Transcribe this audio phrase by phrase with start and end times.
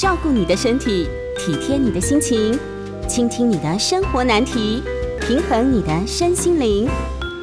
[0.00, 2.58] 照顾你的身体，体贴你的心情，
[3.06, 4.82] 倾听你的生活难题，
[5.20, 6.88] 平衡你的身心灵。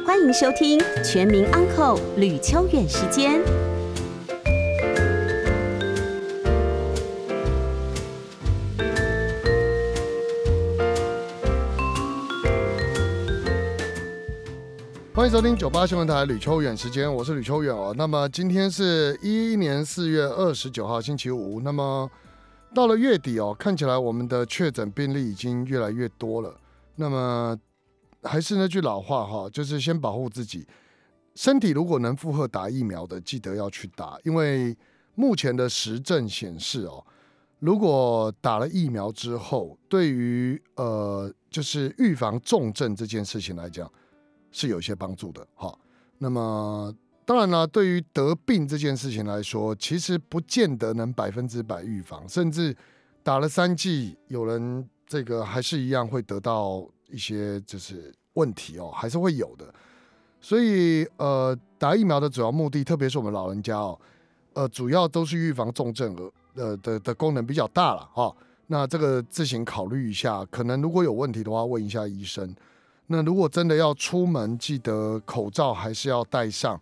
[0.04, 3.40] 欢迎收听《全民安扣吕秋远时间。
[15.14, 17.94] 欢迎收听九八新闻台吕秋远时间，我是吕秋远哦。
[17.96, 22.10] 那么今天是一一年四月二十九号星期五，那么
[22.74, 26.54] 到了月底哦，看起来我们的确诊病例已经越来越多了。
[26.96, 27.58] 那么
[28.22, 30.66] 还是那句老话哈，就是先保护自己，
[31.34, 34.76] 身体如果能负荷打疫苗的，记得要去打，因为
[35.14, 37.04] 目前的实证显示哦，
[37.58, 43.90] 如果打了疫苗之后，对于呃就是预防重症这件事情来讲。
[44.50, 45.78] 是有些帮助的，哈。
[46.16, 46.92] 那么
[47.28, 52.74] 当然了，对于得病这件事情来说，其实不见得能百分之百预防，甚至
[53.22, 59.66] 打了三剂，有人这个还是一样会得到一些就是问题哦，还是会有的。
[60.40, 64.00] 所以呃，打疫苗的主要目的，特别是我们老人家哦，
[64.54, 66.16] 呃，主要都是预防重症，
[66.54, 68.34] 呃的的功能比较大了，哈。
[68.68, 72.56] 那这个自行考虑一下，可能如果有问题的话，问一下医生。
[73.08, 76.80] 那如果真的要出门，记得口罩还是要戴上，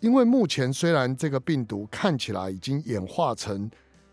[0.00, 3.70] 因为目前虽然这个病毒看起来已经演化成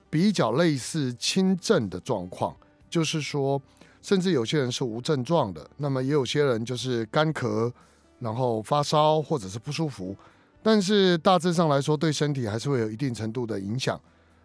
[0.09, 2.55] 比较类似轻症的状况，
[2.89, 3.61] 就是说，
[4.01, 7.71] 甚至有些人是无症状的，那么也有些人就是干咳，
[8.19, 10.15] 然后发烧或者是不舒服，
[10.61, 13.99] 但是大致上来说，对身体还是会有一定程度的影响，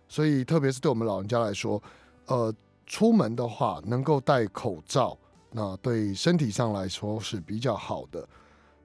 [0.09, 1.81] 所以特别是对我们老人家来说，
[2.27, 2.53] 呃，
[2.87, 5.17] 出门的话能够戴口罩。
[5.51, 8.29] 那对身体上来说是比较好的。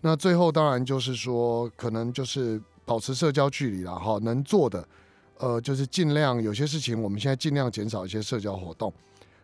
[0.05, 4.19] 那最后当然就是说，可能就是保持社交距离了哈。
[4.21, 4.85] 能做的，
[5.37, 8.93] 呃，就是尽量有些事情，我们现在尽量减少一些社交活动，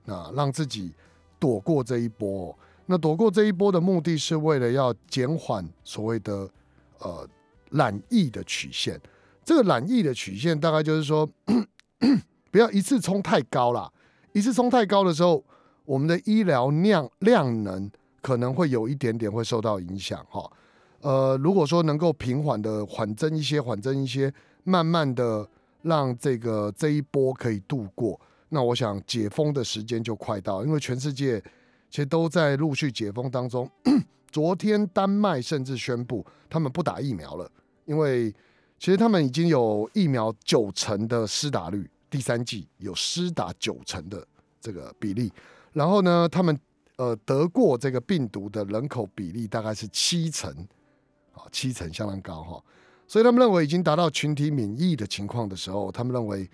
[0.04, 0.94] 那让自己
[1.40, 2.54] 躲过这一波。
[2.86, 6.50] 那躲过这一波的目的是为了要减缓所谓的
[6.98, 7.26] 呃
[7.72, 9.00] 染疫的曲线。
[9.46, 11.26] 这个染疫的曲线大概就是说，
[12.52, 13.92] 不要一次冲太高了，
[14.34, 15.44] 一次冲太高的时候。
[15.86, 17.90] 我们的医疗量量能
[18.22, 20.48] 可能会有一点点会受到影响哈，
[21.02, 24.34] 呃，如果说能够平缓的缓增一些，缓增一些，
[24.64, 25.48] 慢慢的
[25.82, 31.40] 让这个这一波可以度过，那我想解封的时间就快到，因为全世界
[31.90, 33.70] 其实都在陆续解封当中。
[34.32, 37.50] 昨天丹麦甚至宣布他们不打疫苗了，
[37.86, 38.32] 因为
[38.78, 44.24] 其实他们已经有疫苗九成的施打率，第三季有施打九成的
[44.62, 45.32] 这个比例。
[45.74, 46.56] 然后呢，他们
[46.98, 50.54] 呃得过这个病毒的人口比例大概是七成，
[51.40, 52.64] 啊，七成相当高哈，
[53.08, 56.50] 所以他们认为已经达到群体免疫的情况的时候，他们认为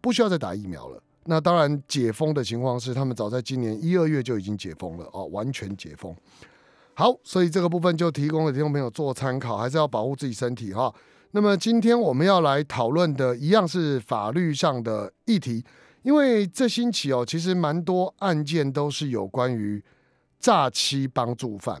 [0.00, 1.02] 不需要再打疫苗了。
[1.24, 6.14] 那当然，解封的情况是他们早在今年一二月就已经解封了哦，完全解封。
[6.94, 10.92] 好，所以这个部分就提供给听众朋友做参考，还是要保护自己身体哈。
[11.30, 15.64] 那么今天我们要来讨论的一样是法律上的议题。
[16.02, 19.80] 因为这星期哦，其实蛮多案件都是有关于
[20.40, 21.80] 诈欺帮助犯。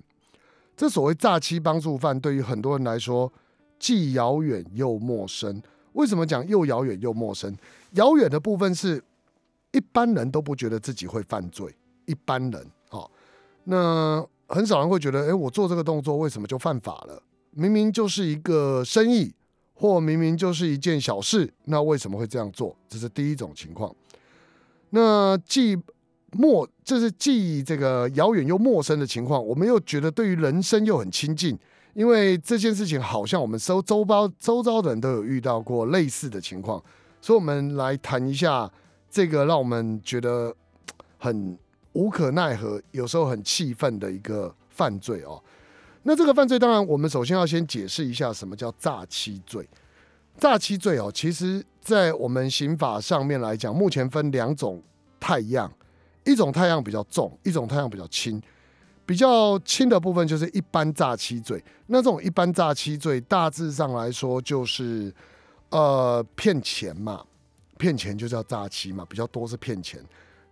[0.76, 3.32] 这所谓诈欺帮助犯，对于很多人来说
[3.78, 5.62] 既遥远又陌生。
[5.92, 7.54] 为什么讲又遥远又陌生？
[7.92, 9.02] 遥远的部分是
[9.72, 11.74] 一般人都不觉得自己会犯罪，
[12.06, 13.10] 一般人哦，
[13.64, 17.22] 那很少人会觉得，哎，我做这个动作为什么就犯法了？
[17.50, 19.34] 明明就是一个生意，
[19.74, 22.74] 或明明就是一件小事，那为什么会这样做？
[22.88, 23.94] 这是第一种情况。
[24.90, 25.76] 那既
[26.32, 31.58] 陌，这是既这个遥远又陌生的情况，我们又觉得对于人生又很亲近，
[31.94, 36.82] 因为这件事情好像我们周周包周遭的人都有遇到过类似的情况，
[37.20, 38.70] 所以我们来谈一下
[39.10, 40.54] 这个让我们觉得
[41.18, 41.56] 很
[41.92, 45.42] 无可奈何，有时候很气愤的一个犯罪哦。
[46.04, 49.68] 那这个犯罪，当然我们首先要先解释一下什么叫诈欺罪。
[50.38, 54.82] 诈欺罪哦，其实在我们刑法上面来讲，目前分两种
[55.20, 55.70] 太样，
[56.24, 58.40] 一种太阳比较重，一种太阳比较轻。
[59.04, 65.12] 比较轻的部分就是一般诈欺罪，那这种一般诈欺罪大致上来说就是
[65.70, 67.22] 呃骗钱嘛，
[67.76, 70.00] 骗钱就叫诈欺嘛，比较多是骗钱。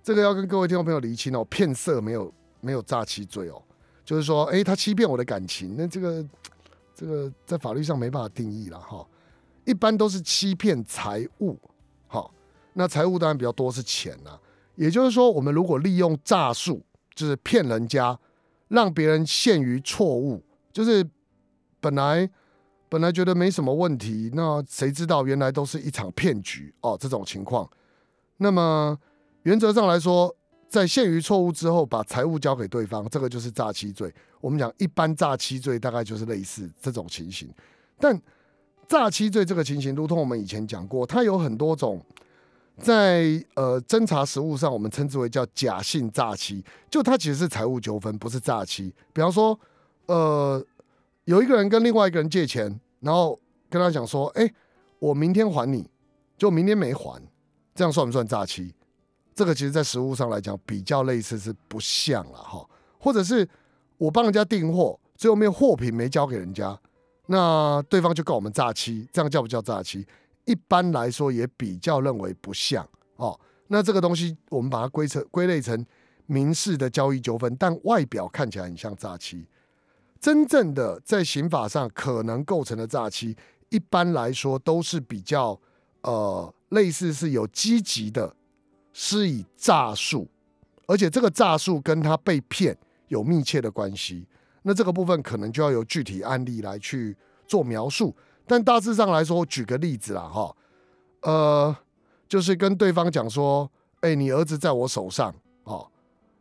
[0.02, 2.31] 这个要跟各位听众朋友厘清哦，骗色没有
[2.61, 3.62] 没有诈欺罪哦，
[4.05, 6.26] 就是说哎他欺骗我的感情，那这个
[6.93, 9.06] 这个在法律上没办法定义了哈。
[9.64, 11.56] 一般都是欺骗财物，
[12.08, 12.34] 好，
[12.73, 14.37] 那财物当然比较多是钱呐。
[14.81, 16.82] 也就是说，我们如果利用诈术，
[17.15, 18.19] 就是骗人家，
[18.69, 20.43] 让别人陷于错误，
[20.73, 21.06] 就是
[21.81, 22.27] 本来
[22.88, 26.97] 本来觉得没什么问题，那谁知道原来都是一场骗局哦。
[26.99, 27.69] 这种情况，
[28.38, 28.99] 那么
[29.43, 30.35] 原则上来说，
[30.67, 34.11] 在限于错误之后把财物交给对方，这个就是诈欺罪。
[34.41, 37.53] 我们讲一般诈欺罪大概就是类似这种情形，
[37.99, 38.19] 但
[38.88, 42.03] 诈欺罪这个情形，如同我们以前讲过，它有很多种。
[42.81, 48.93] 在呃侦查实务上，我们称之为叫假性诈欺，就它其实是财务纠纷，不是诈欺。
[49.12, 49.59] 比方说，
[50.06, 50.65] 呃，
[51.25, 53.38] 有一个人跟另外一个人借钱，然后
[53.69, 54.50] 跟他讲说，哎，
[54.99, 55.88] 我明天还你，
[56.37, 57.23] 就明天没还，
[57.75, 58.75] 这样算不算诈欺？
[59.35, 62.67] 这个其实在实务上来讲，比较类似是不像了哈。
[62.99, 63.49] 或者是
[63.99, 66.79] 我帮人家订货，最后面货品没交给人家，
[67.26, 70.06] 那对方就告我们诈欺，这样叫不叫诈欺？
[70.50, 73.38] 一般来说也比较认为不像哦，
[73.69, 75.87] 那这个东西我们把它归成归类成
[76.26, 79.47] 民事的交易纠纷，但外表看起来很像诈欺。
[80.19, 83.37] 真正的在刑法上可能构成的诈欺，
[83.69, 85.56] 一般来说都是比较
[86.02, 88.35] 呃类似是有积极的
[88.93, 90.26] 施以诈术，
[90.87, 92.76] 而且这个诈术跟他被骗
[93.06, 94.26] 有密切的关系。
[94.62, 97.17] 那这个部分可能就要有具体案例来去
[97.47, 98.17] 做描述。
[98.50, 100.52] 但大致上来说，举个例子啦，哈，
[101.23, 101.76] 呃，
[102.29, 103.70] 就是跟对方讲说，
[104.00, 105.32] 哎，你儿子在我手上，
[105.62, 105.87] 哦，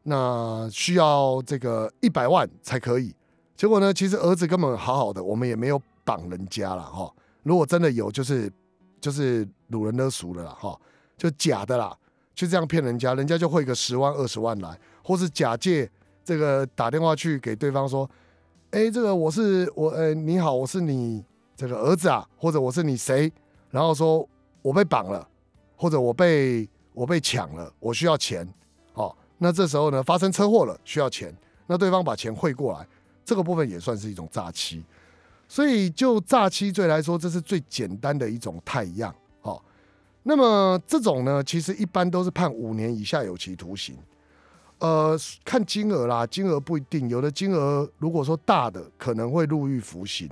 [0.01, 3.15] 那需要这个一百万才可以。
[3.55, 7.13] 结果呢，其实儿子根本好好的，我们也没有绑人家了，哈。
[7.43, 8.51] 如果真的有，就是
[8.99, 10.75] 就是掳人勒赎了啦，哈，
[11.15, 11.95] 就假的啦，
[12.33, 15.87] 就这样骗人家，人家就汇个十万二十万来，或是假借
[16.25, 18.09] 这个打电话去给对方说，
[18.71, 21.23] 哎，这个我是我，呃，你好，我是你。
[21.59, 23.29] 这个儿子啊，或者我是你谁，
[23.69, 24.25] 然后说
[24.61, 25.27] 我被绑了，
[25.75, 28.47] 或者我被我被抢了，我需要钱，
[28.93, 31.35] 哦，那这时候呢发生车祸了，需要钱，
[31.67, 32.87] 那对方把钱汇过来，
[33.25, 34.81] 这个部分也算是一种诈欺，
[35.49, 39.61] 所以就诈欺罪来说，这是最简单的一种太样，哦，
[40.23, 43.97] 那么这种呢，其实一般都是判五年以下有期徒刑，
[44.77, 50.29] 呃，看金额啦，金额不一定，有的金额如果说大的，可能会入狱服刑。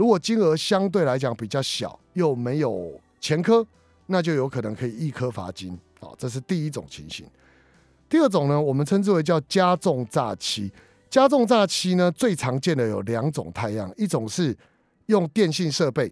[0.00, 3.66] 如果金额相对来讲比较小，又没有前科，
[4.06, 7.26] 那就有可能可以一科罚金啊，这是第一种情形。
[8.08, 10.72] 第二种呢，我们称之为叫加重诈欺。
[11.10, 14.56] 加重诈欺呢，最常见的有两种太阳，一种是
[15.04, 16.10] 用电信设备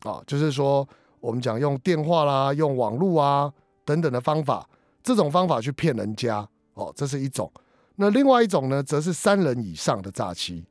[0.00, 0.88] 啊，就是说
[1.20, 3.52] 我们讲用电话啦、用网络啊
[3.84, 4.66] 等等的方法，
[5.02, 6.38] 这种方法去骗人家
[6.72, 7.52] 哦，这是一种。
[7.96, 10.64] 那另外一种呢，则是三人以上的诈欺。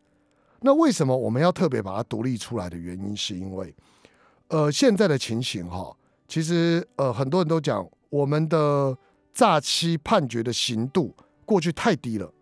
[0.66, 3.72] 那为什么我们要特别把它独立出来的原因，是因为，
[4.48, 5.96] 呃，现在的情形哈，
[6.28, 8.98] 其实呃很多人都讲我们的
[9.32, 11.16] 诈欺判决的刑度
[11.46, 12.34] 过去太低了，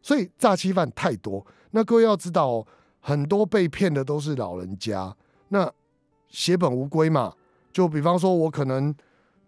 [0.00, 1.44] 所以诈欺犯太多。
[1.72, 2.64] 那各位要知道，
[3.00, 5.16] 很多被骗的都是老人家，
[5.48, 5.68] 那
[6.28, 7.34] 血本无归嘛。
[7.72, 8.94] 就比方说，我可能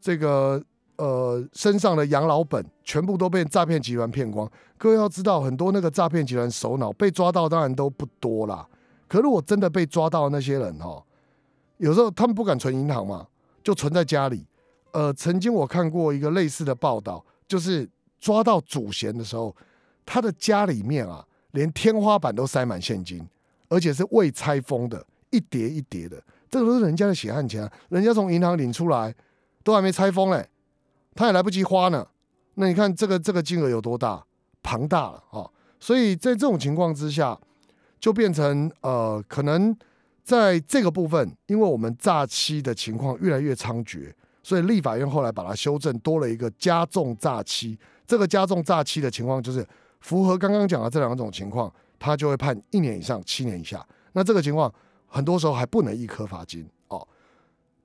[0.00, 0.61] 这个。
[0.99, 4.49] 呃，身上的养老本全部都被诈骗集团骗光。
[4.77, 8.67] 各位要知道，很多那个诈骗集团首脑被抓到，当然都不多啦。
[9.06, 11.03] 可如果真的被抓到那些人哈，
[11.77, 13.27] 有时候他们不敢存银行嘛，
[13.62, 14.45] 就存在家里。
[14.91, 19.55] 呃，曾经我看过一个类似的报道，就是抓到主嫌的时候，
[20.05, 23.25] 他的家里面啊，连天花板都塞满现金，
[23.69, 26.21] 而且是未拆封的，一叠一叠的。
[26.50, 29.15] 这个都是人家的血汗钱，人家从银行领出来，
[29.62, 30.49] 都还没拆封嘞。
[31.19, 32.06] 他也来不及花呢，
[32.55, 34.25] 那你看这个这个金额有多大，
[34.62, 35.50] 庞大了啊！
[35.81, 37.37] 所以在这种情况之下，
[37.99, 39.76] 就变成呃，可能
[40.23, 44.12] 在这个部分，因为我们诈欺的情况越来越猖獗，
[44.45, 47.76] 所以立法院后来把它修正，多了一个加重诈欺。
[48.07, 49.66] 这个加重诈欺的情况，就是
[49.99, 53.85] 符合刚刚讲的这两种情况，他就会判一年以上七年以下。
[54.12, 54.73] 那这个情况
[55.09, 57.09] 很多时候还不能一颗罚金哦，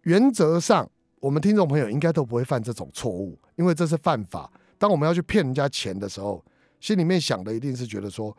[0.04, 0.88] 原则上。
[1.24, 4.52] 我们听众朋友应该都不会犯这种错误，因为这是犯法。
[4.78, 6.44] 当我们要去骗人家钱的时候，
[6.82, 8.36] 心里面想的一定是觉得说，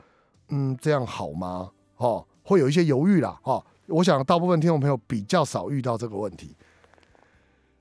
[0.50, 1.70] 嗯，这样好吗？
[1.96, 3.40] 哦，会有一些犹豫啦。
[3.44, 6.54] 哦，我想大部分听众朋友比较少遇到这个问题，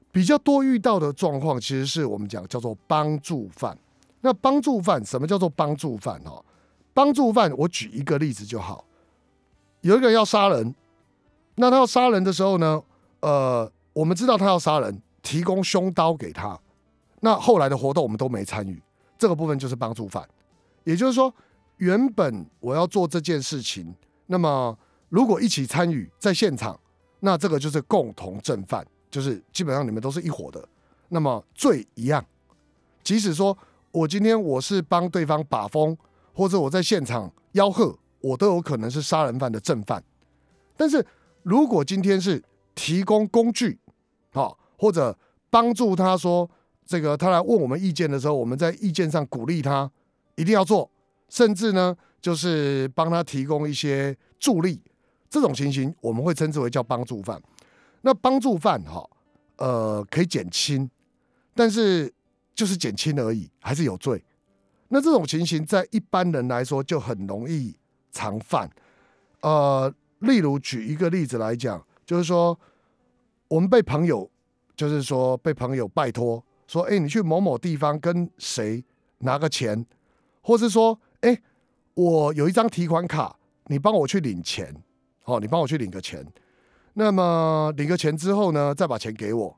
[0.10, 3.78] 比较多遇到的状况，其实是我们讲叫做帮助犯。
[4.22, 6.18] 那帮助犯什么叫做帮助犯？
[6.24, 6.42] 哦，
[6.94, 8.86] 帮助犯，我举一个例子就好。
[9.82, 10.74] 有一个人要杀人，
[11.56, 12.82] 那他要杀人的时候呢，
[13.20, 13.70] 呃。
[13.94, 16.60] 我们知道他要杀人，提供凶刀给他，
[17.22, 18.82] 那后来的活动我们都没参与，
[19.18, 20.28] 这个部分就是帮助犯。
[20.84, 21.34] 也就是说，
[21.78, 23.96] 原本我要做这件事情，
[24.26, 24.78] 那么
[25.10, 26.78] 如果一起参与在现场，
[27.20, 30.68] 那这个就是共同正犯，就是基本上你们都是一伙的，
[31.10, 32.26] 那么罪一样。
[33.04, 33.58] 即使说
[33.92, 35.96] 我今天我是帮对方把风，
[36.34, 40.04] 或者我在现场吆喝，我都有可能是杀人犯的正犯。
[40.76, 41.06] 但是
[41.44, 42.44] 如果今天是
[42.76, 43.80] 提供工具，
[44.84, 45.18] 或者
[45.50, 46.50] 帮助他说，
[46.86, 49.90] 这个他来问我们意见的时候，我们在意见上鼓励他
[50.36, 50.92] 一定要做，
[51.30, 54.82] 甚至呢，就是帮他提供一些助力。
[55.30, 57.42] 这种情形我们会称之为叫帮助犯。
[58.02, 59.10] 那帮助犯哈，
[59.56, 60.90] 呃，可以减轻，
[61.56, 62.14] 但是
[62.54, 64.22] 就是减轻而已，还是有罪。
[64.90, 67.74] 那这种情形在一般人来说就很容易
[68.12, 68.70] 常犯。
[69.40, 72.60] 呃，例如举一个例子来讲，就是说
[73.48, 74.30] 我们被朋友，
[74.76, 78.84] 就是说被朋友拜托说，哎，你去某某地方跟谁
[79.20, 79.86] 拿个钱，
[80.42, 81.42] 或是说，哎，
[81.94, 83.38] 我有一张提款卡，
[83.68, 84.76] 你帮我去领钱。
[85.26, 86.22] 哦，你帮我去领个钱，
[86.96, 89.58] 那么领个钱之后呢，再把钱给我，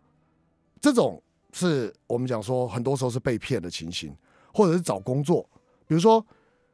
[0.80, 1.20] 这种
[1.54, 4.16] 是我们讲说很多时候是被骗的情形，
[4.54, 5.42] 或者是找工作，
[5.88, 6.24] 比如说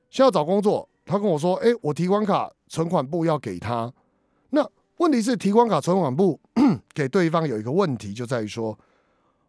[0.09, 3.89] 需要找工作，他跟我说，哎，我提款卡存款部要给他，
[4.49, 4.69] 那
[5.01, 6.39] 问题是提款卡存款部
[6.93, 8.77] 给对方有一个问题，就在于说，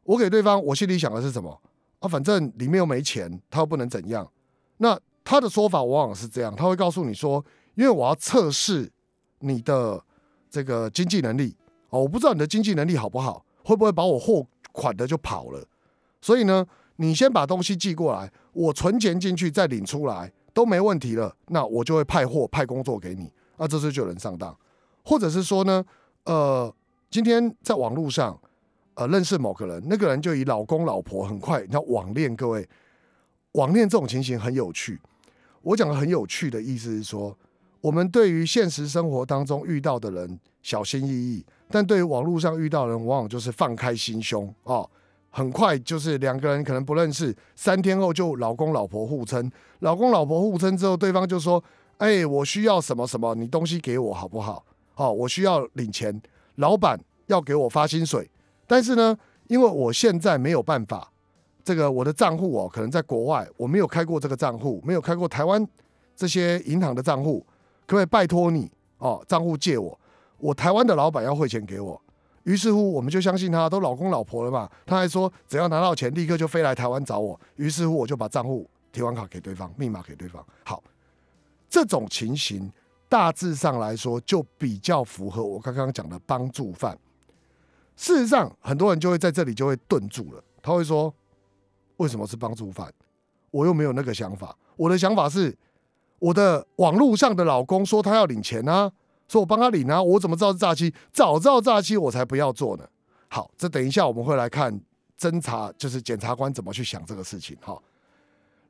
[0.04, 1.60] 我给对方，我心里想的是什么
[1.98, 2.08] 啊？
[2.08, 4.26] 反正里面又没钱，他又不能怎样，
[4.78, 7.44] 那他的说法往往是这样，他会告诉你说，
[7.74, 8.90] 因为我要测试。
[9.44, 10.00] 你的
[10.48, 11.56] 这个经济能力
[11.90, 15.66] 哦，我不知道你的经济能力好不好，会不会把我货款的就跑了？
[16.20, 24.56] 所以呢，你先把东西寄过来，我存钱进去再领出来都没问题了，那我就会派货派工作给你，那这次就能上当。
[25.04, 25.84] 或者是说呢，
[26.24, 26.74] 呃，
[27.10, 28.38] 今天在网络上
[28.94, 32.68] 呃认识某个人，那个人就以老公老婆很快，你要网恋，各位
[33.52, 35.00] 网恋这种情形很有趣。
[35.62, 37.36] 我讲的很有趣的意思是说。
[37.82, 44.88] 我们对于现实生活当中遇到的人小心翼翼，但对于网络上遇到的人，往往就是放开心胸哦。
[45.30, 51.60] 很快就是两个人可能不认识，三天后就老公老婆互称，老公老婆互称之后，对方就说
[51.98, 54.64] ：“哎，我需要什么什么，你东西给我好不好？
[54.94, 56.20] 哦，我需要领钱，
[56.56, 58.30] 老板要给我发薪水，
[58.66, 59.16] 但是呢，
[59.48, 61.10] 因为我现在没有办法，
[61.64, 65.66] 这个我的账户哦，可能在国外，我没有开过这个账户，没有开过台湾
[66.14, 67.44] 这些银行的账户。”
[67.84, 69.22] 可不可以拜托你哦？
[69.28, 69.98] 账户借我，
[70.38, 72.00] 我台湾的老板要汇钱给我。
[72.44, 74.70] 于是乎，我们就相信他，都老公老婆了嘛。
[74.86, 77.38] 他还说，只要拿到钱，立刻就飞来台湾找我。
[77.56, 80.42] 于是乎，我就把账户提款卡给对方，密码给对方。
[80.64, 80.82] 好，
[81.68, 82.70] 这种情形
[83.12, 86.98] 大致上来说，就比较符合我刚刚讲的帮助犯。
[87.94, 90.42] 事实上，很多人就会在这里就会顿住了。
[90.62, 91.14] 他会说
[91.98, 92.90] ：“为什么是帮助犯？
[93.50, 94.56] 我又没有那个想法。
[94.76, 95.54] 我的想法是。”
[96.20, 98.90] 我的网络上的老公说他要领钱啊，
[99.28, 100.94] 说我帮他领啊，我怎么知道是诈欺？
[101.12, 102.88] 早知道诈欺我才不要做呢。
[103.28, 104.80] 好，这等一下我们会来看
[105.18, 107.58] 侦查，就是检察官怎么去想这个事情。
[107.60, 107.76] 哈，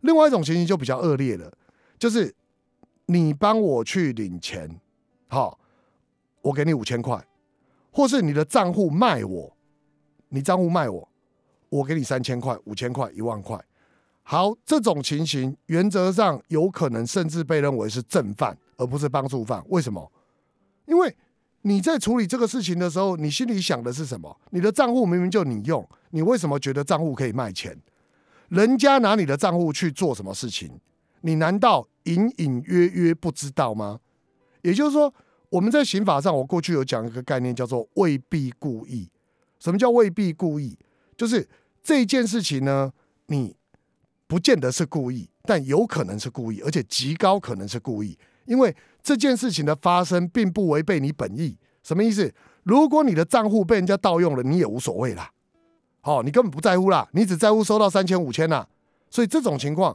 [0.01, 1.53] 另外一种情形就比较恶劣了，
[1.99, 2.35] 就是
[3.13, 4.81] 你帮我去领钱，
[5.29, 5.59] 好，
[6.41, 7.23] 我给你五千块，
[7.91, 9.55] 或是你的账户卖我，
[10.31, 11.07] 你账户卖我，
[11.69, 13.63] 我给你三千块、五千块、一万块。
[14.23, 19.63] 好，这种情形原则上有可能甚至被认为是正犯，而不是帮助犯。
[19.69, 20.11] 为什么？
[20.87, 21.15] 因为
[21.61, 24.35] 你在处理这个事情的时候，你心里想的是什么？
[24.51, 27.77] 你的账户明明就你用，你为什么觉得账户可以卖钱？
[28.49, 30.81] 人家拿你的账户去做什么事情？
[31.23, 34.01] 你难道隐隐约约不知道吗？
[34.63, 35.13] 也就是说，
[35.49, 39.11] 我们在刑法上，我过去有讲一个概念，叫做未必故意。
[39.59, 40.79] 什么叫未必故意？
[41.17, 41.49] 就是
[41.83, 42.93] 这件事情呢，
[43.27, 43.57] 你。
[44.29, 51.55] 不见得是故意，但有可能是故意，而且极高可能是故意，因为这件事情的发生并不违背你本意。
[51.83, 52.35] 什么意思？
[52.63, 55.31] 如果你的账户被人家盗用了，你也无所谓啦，
[56.05, 58.67] 哦，你根本不在乎啦，你只在乎收到三千五千呐。
[59.11, 59.95] 所以这种情况，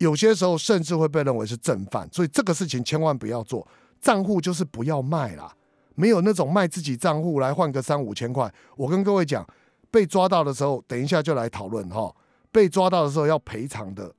[0.00, 2.08] 有些时候甚至会被认为是正犯。
[2.10, 3.66] 所以这个事情千万不要做，
[4.00, 5.54] 账户就是不要卖啦，
[5.94, 8.50] 没有那种卖自己账户来换个三五千块。
[8.76, 9.46] 我跟各位讲，
[9.90, 12.14] 被抓到的时候，等一下就来讨论哈。
[12.50, 14.12] 被抓到的时候要赔偿的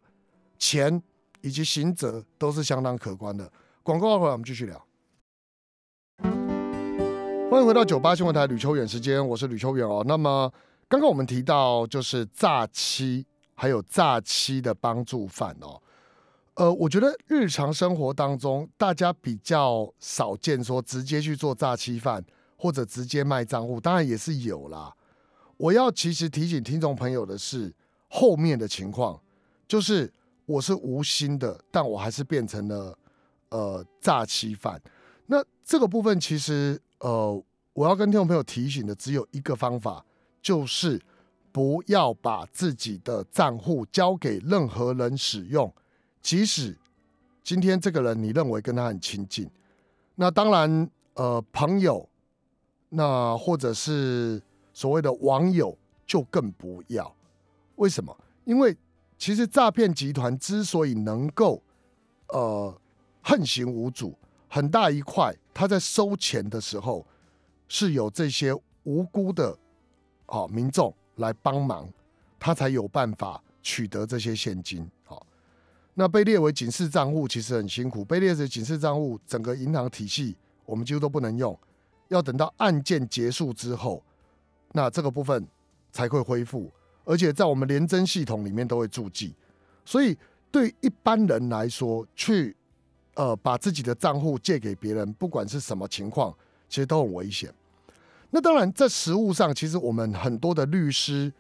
[0.60, 1.02] 钱
[1.42, 3.52] 以及刑责都是相当可观的。
[3.82, 4.86] 广告回来我们继续聊。
[7.50, 10.04] 欢迎回到九八新闻台吕秋远时间，我是吕秋远哦。
[10.08, 10.54] 那么
[10.88, 13.26] 刚刚我们提到就是诈欺，
[13.62, 15.80] 还有诈欺的帮助犯哦。
[16.56, 22.25] 呃，我觉得日常生活当中大家比较少见说直接去做诈欺犯
[22.58, 24.91] 或者直接卖账户，当然也是有啦。
[25.58, 27.72] 我要其实提醒听众朋友的是。
[28.13, 29.18] 后面的情况
[29.65, 30.12] 就是
[30.46, 32.94] 我是无心的，但我还是变成了
[33.48, 34.82] 呃诈欺犯。
[35.27, 37.41] 那这个部分其实呃，
[37.72, 40.06] 我要跟听众朋友提醒的只有一个方法，
[40.41, 41.01] 就是
[41.51, 45.74] 不要把自己的账户交给任何人使用，
[46.22, 46.77] 即使
[47.43, 49.50] 今天这个人你认为跟他很亲近，
[50.15, 52.08] 那当然呃朋友，
[52.89, 54.41] 那或者是
[54.74, 57.13] 所谓的网友就更不要。
[57.75, 58.15] 为什么？
[58.46, 58.75] 因为
[59.17, 61.62] 其实诈骗集团之所以能够
[62.29, 62.75] 呃
[63.22, 64.17] 横行无阻，
[64.48, 67.05] 很大一块他在收钱的时候
[67.67, 68.53] 是有这些
[68.84, 69.58] 无辜的
[70.25, 71.88] 啊民众来帮忙，
[72.39, 74.89] 他才有办法取得这些现金。
[75.03, 75.25] 好，
[75.94, 81.58] 那被列为警示账户其实很辛苦，被列为警示账户，整个银行体系我们几乎都不能用，
[82.08, 84.03] 要等到案件结束之后，
[84.72, 85.48] 那这个部分
[85.91, 86.72] 才会恢复。
[87.03, 89.36] 而且在我们廉征系统里面都会注记，
[89.84, 90.15] 所以
[90.51, 92.56] 对一般人来说，去
[93.15, 96.32] 呃把自己的账户借给别人，不管是什么情况，
[96.70, 97.53] 其实都很危险。
[98.32, 101.32] 那当然，在实务上，其实我们很多的律师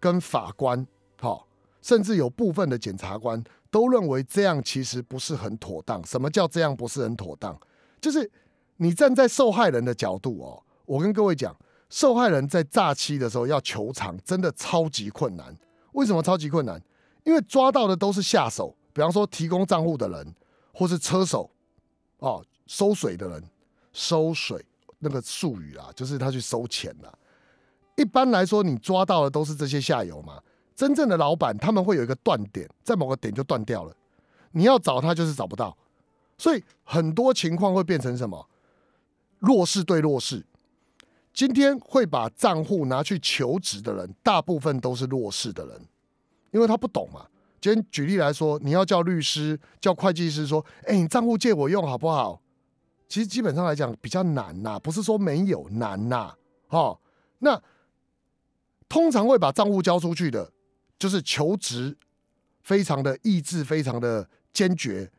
[0.00, 0.86] 跟法官，
[1.20, 1.46] 好，
[1.82, 6.04] 甚至有部分的检察官都认为这样其实不是很妥当。
[6.06, 7.56] 什么叫这样不是很妥当？
[8.00, 8.30] 就是
[8.78, 11.54] 你站在受害人的角度哦，我跟各位讲。
[11.88, 15.56] 受害人在诈欺的时候要求偿，真的超级困难。
[15.92, 16.82] 为什么超级困难？
[17.22, 20.34] 因为抓到的都是下手，比方说提供账户的人，
[20.74, 21.48] 或是车手，
[22.18, 23.40] 哦，收水的人，
[23.92, 24.66] 收水
[25.08, 27.18] 那个术语啊，就是他去收钱了。
[27.96, 30.42] 一般来说，你抓到的都是这些下游嘛。
[30.74, 33.96] 真正的老板，他们会有一个断点，在某个点就断掉了。
[34.52, 35.76] 你要找他，就是找不到。
[36.36, 38.46] 所以很多情况会变成什么？
[39.38, 40.44] 弱势对弱势。
[41.32, 45.80] 今天会把账户拿去求职的人，大部分都是弱势的人，
[46.50, 47.26] 因为他不懂嘛。
[47.60, 52.40] 今天举例来说，你要叫律师、叫会计师说：“哎，你账户借我用好不好？”
[53.08, 56.34] 其实基本上来讲比较难呐，不是说没有难呐。
[56.68, 56.98] 哦，
[57.38, 57.60] 那
[58.88, 60.52] 通常会把账户交出去的，
[60.98, 61.96] 就是求职
[62.62, 65.10] 非常的意志非常的坚决，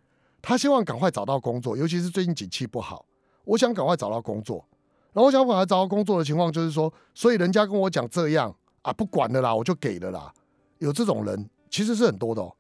[0.41, 3.05] 他希望赶快找到工作，尤其是最近景气不好，
[3.45, 4.65] 我想赶快找到工作。
[5.13, 10.31] 然后想赶快找到工作的情况，就是说，所以人家跟我讲这样啊，不管了啦，我就给了啦。
[10.77, 12.41] 有这种人其实是很多的。
[12.41, 12.55] 哦。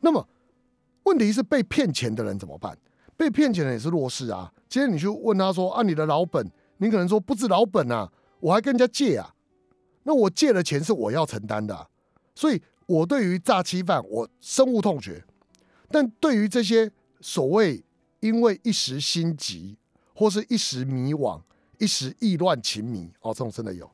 [0.00, 0.26] 那么
[1.04, 2.76] 问题是被骗钱的人怎么办？
[3.16, 4.52] 被骗钱的人也是弱势啊。
[4.70, 9.34] 今天你去问他说啊，你的老本，你可能说不止老本啊，我还跟人家借啊。
[10.04, 11.88] 那我借的钱是我要承担的，
[12.34, 15.22] 所以我对于诈欺犯我深恶痛绝。
[15.90, 17.84] 但对于这些所谓
[18.20, 19.76] 因为一时心急
[20.14, 21.38] 或是一时迷惘。
[21.80, 23.90] 一时意乱情迷哦，这种真的有，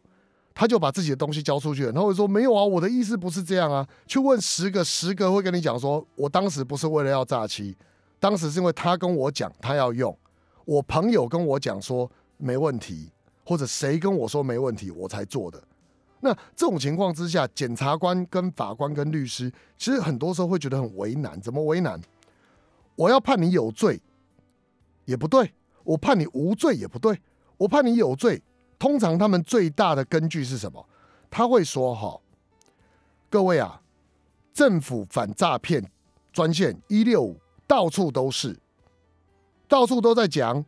[0.53, 3.87] 他就把自己的东西交出去了，然后说没有啊，我的意思不是这样啊。
[4.09, 7.77] 去问十个，十个会跟你讲说，我当时不是为了要诈欺，
[8.19, 10.19] 当时是因为他跟我讲他要用，
[10.67, 13.11] 我朋友跟我讲说没问题，
[13.45, 15.63] 或者谁跟我说没问题，我才做的。
[16.21, 21.41] 那这种情况之下，检察官跟法官跟律师，其实很多时候会觉得很为难。
[21.41, 22.01] 怎么为难？
[22.97, 24.01] 我要判你有罪
[25.05, 25.53] 也不对，
[25.85, 27.21] 我判你无罪也不对。
[27.57, 28.43] 我判你有罪，
[28.79, 30.85] 通常他们最大的根据是什么？
[31.31, 32.19] 他会说：“哈，
[33.31, 33.81] 各位啊，
[34.53, 35.85] 政府反诈骗
[36.33, 38.59] 专线一六五到处都是，
[39.69, 40.65] 到处都在讲，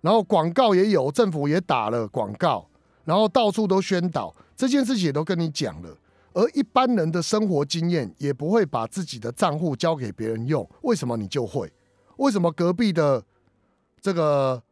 [0.00, 2.68] 然后广告也有，政府也打了广告，
[3.04, 5.96] 然后到处都宣导这件事情，也都跟你讲了。
[6.32, 11.72] 而一般人的生活经验也不会把自己的账户交给别人用，为什么你就会？
[12.18, 13.24] 为什么隔壁的
[14.00, 14.62] 这个？”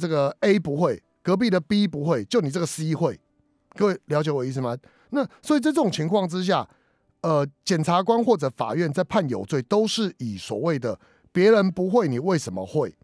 [0.00, 3.18] 这个 A 不会，隔壁的 B 不会，就你这个 C 会。
[3.74, 4.76] 各位了解我意思吗？
[5.10, 6.68] 那所以在这种情况之下，
[7.22, 10.96] 呃，检察官或者法院在判有罪，都是以所谓的
[11.32, 12.94] 别人不会，你为什么会？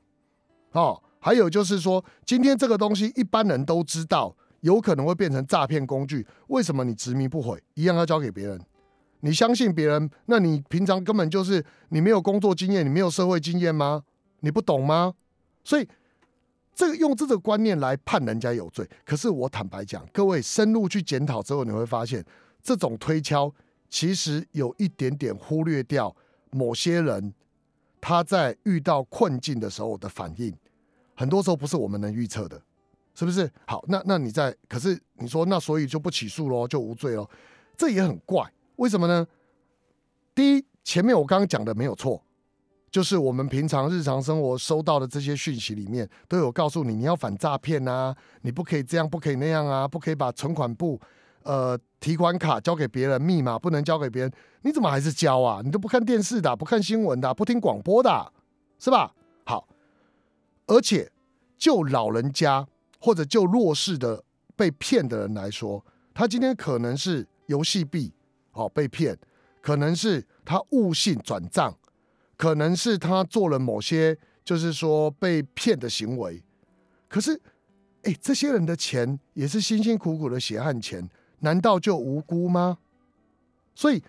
[0.75, 8.61] 哦，还有就是说，今天这个东西一般人都知道，有可能会变成诈骗工具，为什么你执迷不悔，一样要交给别人？
[9.21, 10.09] 你相信别人？
[10.27, 14.05] 那你平常根本就是你没有工作经验，你没有社会经验吗？
[14.41, 15.15] 你不懂吗？
[15.65, 15.89] 所以。
[16.77, 22.25] 这个用这个观念来判人家有罪，可是我坦白讲，各位深入去检讨之后，你会发现
[22.65, 23.49] 这种推敲
[23.89, 26.13] 其实有一点点忽略掉
[26.51, 27.33] 某些人
[28.01, 30.53] 他在遇到困境的时候的反应，
[31.15, 32.61] 很多时候不是我们能预测的，
[33.15, 33.51] 是不是？
[33.67, 37.29] 好，那那你在，可是你说那所以就不起诉喽，就无罪喽？
[37.77, 39.27] 这也很怪，为什么呢？
[40.35, 42.23] 第一，前面我刚刚讲的没有错。
[42.91, 51.01] 就是我们平常日常生活收到的这些讯息里面，都有告诉你你要反诈骗啊，你不可以这样，不可以那样啊，不可以把存款簿、
[51.43, 54.33] 呃提款卡交给别人，密码不能交给别人。
[54.63, 55.61] 你怎么还是交啊？
[55.65, 58.33] 你都不看电视的，不看新闻的，不听广播的，
[58.79, 59.13] 是吧？
[60.67, 61.11] 而且
[61.57, 62.67] 就老人家
[63.01, 64.25] 或者就弱势的
[64.57, 68.13] 被骗的人来说，他今天可能是游戏币
[68.53, 69.19] 哦被骗，
[69.61, 71.77] 可能是他误信转账。
[72.37, 76.43] 可能是他做了某些，就是说被骗的行为，
[77.09, 77.41] 可是，
[78.03, 82.79] 哎，这些人的钱也是辛辛苦苦的血汗钱，难道就无辜吗？
[83.73, 84.03] 所以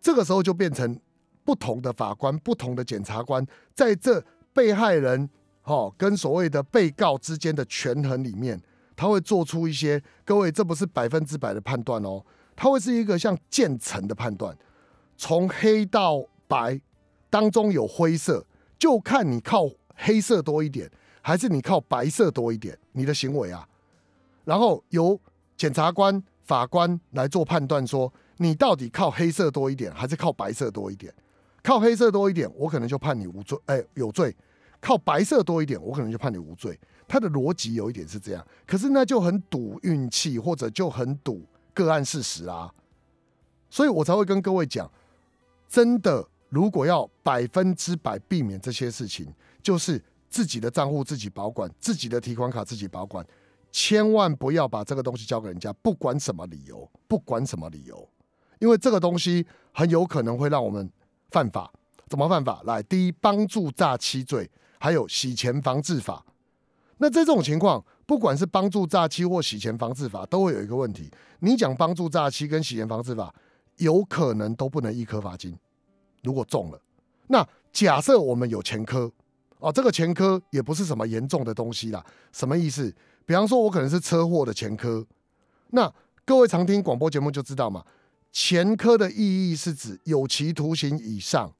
[0.00, 0.98] 这个时候就变成
[1.44, 5.28] 不同的法官、不同的检察官在这被害人
[5.64, 8.60] 哦跟所谓的被告之间的权衡里面，
[8.96, 12.24] 他会做出一些各位，这不是百分之百的判断哦，
[12.54, 14.56] 他会是一个像渐层的判断，
[15.16, 16.80] 从黑到白
[17.28, 18.46] 当中有灰色，
[18.78, 23.68] 就看你靠黑色多一点，还是你靠白色多一点，你的行为啊，
[24.44, 25.20] 然后由
[25.56, 28.12] 检察官、法官来做判断说。
[28.38, 31.14] 你到底靠黑色多一点，还是靠白色多一点？
[31.62, 34.28] 靠黑色多一点，我可能就判你无罪，哎，有罪；
[34.84, 36.78] 靠白色多一点，我可能就判你无罪。
[37.08, 41.42] 他的逻辑有一点是这样，可是那就很赌运气，或者就很赌
[41.72, 42.70] 个案事实啊。
[43.70, 44.90] 所以我才会跟各位讲，
[45.66, 49.26] 真的，如果要百分之百避免这些事情，
[49.62, 53.26] 就是自己的账户自己保管，自己的提款卡自己保管，
[53.72, 58.06] 千万不要把这个东西交给人家，不管什么理由，不管什么理由。
[58.58, 60.90] 因为这个东西很有可能会让我们
[61.30, 61.72] 犯法，
[62.06, 62.62] 怎么犯法？
[62.64, 64.50] 来，第一，帮助诈欺罪，
[64.84, 66.22] 还有洗钱防治法。
[66.98, 73.34] 那在这种情况，不管是帮助诈欺或洗钱防治法，都会有一个问题：你讲帮助诈欺跟洗钱防治法，
[73.78, 75.56] 有可能都不能一颗罚金。
[76.22, 76.78] 如果中了，
[77.28, 79.10] 那假设我们有前科，
[79.58, 82.04] 哦，这个前科也不是什么严重的东西啦。
[82.30, 82.94] 什么意思？
[83.24, 85.02] 比方说，我可能是车祸的前科，
[85.70, 85.90] 那
[86.26, 87.82] 各位常听广播节目就知道嘛。
[88.30, 91.50] 前科的意义是指有期徒刑以上，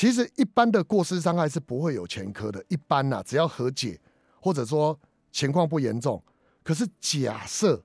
[0.00, 2.64] 其实一般的过失伤害是不会有前科的。
[2.68, 4.00] 一般呐，只要和解，
[4.40, 4.98] 或者说
[5.30, 6.22] 情况不严重。
[6.62, 7.78] 可是假设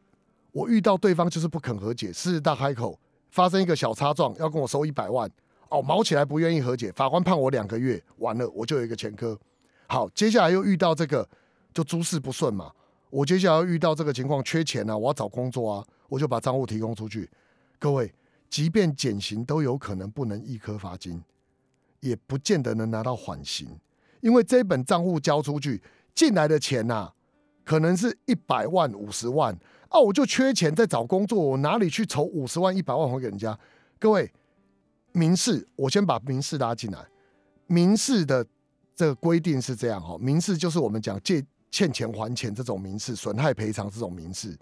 [0.53, 2.97] 我遇到对方就是不肯和解，狮子大开口，
[3.31, 5.29] 发生一个小擦撞，要跟我收一百万，
[5.67, 9.37] 哦，毛起来不愿意和解，法官判我两个月，完了我就有一个前科。
[9.87, 11.27] 好，接下来又遇到这个，
[11.73, 12.71] 就诸事不顺嘛。
[13.09, 17.29] 我接下来遇到这个情况，缺钱啊，我要找工作啊，我就把账户提供出去。
[17.77, 18.09] 各位。
[18.47, 21.21] 即便减刑都有可能不能一颗罚金，
[21.99, 23.67] 也不见得能拿到缓刑，
[24.21, 25.81] 因为这本账户交出去
[26.13, 27.11] 进来的钱呐，
[27.63, 29.57] 可能是一百万、五十万
[29.89, 33.57] 啊，我就缺钱在找工作，我哪里去筹五十万、一百万还给人家？
[33.99, 34.31] 各位，
[35.11, 36.99] 民事，我先把民事拉进来。
[37.67, 38.45] 民事的
[38.95, 44.57] 这个规定是这样哈，民事就是我们讲借欠钱还钱这种民事，损害赔偿这种民事。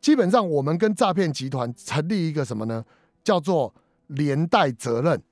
[0.00, 2.84] 基本上，我们跟诈骗集团成立一个什么呢？
[3.22, 3.74] 叫做
[4.08, 5.22] 连带责任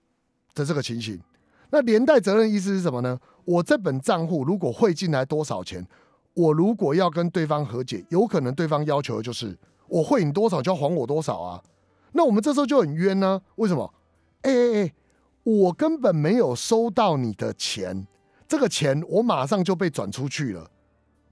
[0.54, 1.20] 的这个情形。
[1.70, 3.18] 那连带责任意思是什么呢？
[3.44, 5.86] 我这本账户如果汇进来多少钱，
[6.34, 11.62] 我如果要跟对方和解，有可能对方要求的就是我汇你多少就要还我多少啊。
[12.12, 13.40] 那我们这时候就很冤呢？
[13.56, 13.92] 为什么？
[14.42, 14.92] 哎哎哎，
[15.44, 18.06] 我根本没有收到你的钱，
[18.46, 20.70] 这个钱我马上就被转出去了，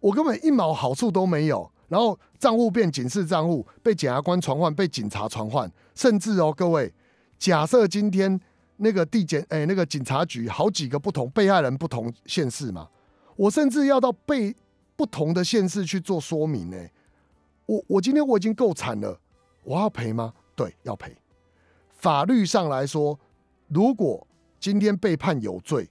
[0.00, 1.70] 我根本一毛好处都没有。
[1.88, 6.94] 然后账户变警示账户，被检察官传唤，被警察传唤，甚至哦，各位，
[7.36, 8.40] 假设今天
[8.80, 12.88] 那个地检哎，那个警察局好几个不同被害人不同县市嘛，
[13.36, 14.54] 我甚至要到被
[14.96, 16.76] 不同的县市去做说明呢。
[17.66, 19.20] 我我今天我已经够惨了，
[19.62, 20.32] 我要赔吗？
[20.56, 21.16] 对，要赔。
[21.90, 23.18] 法律上来说，
[23.68, 24.26] 如果
[24.58, 25.88] 今天被判有罪，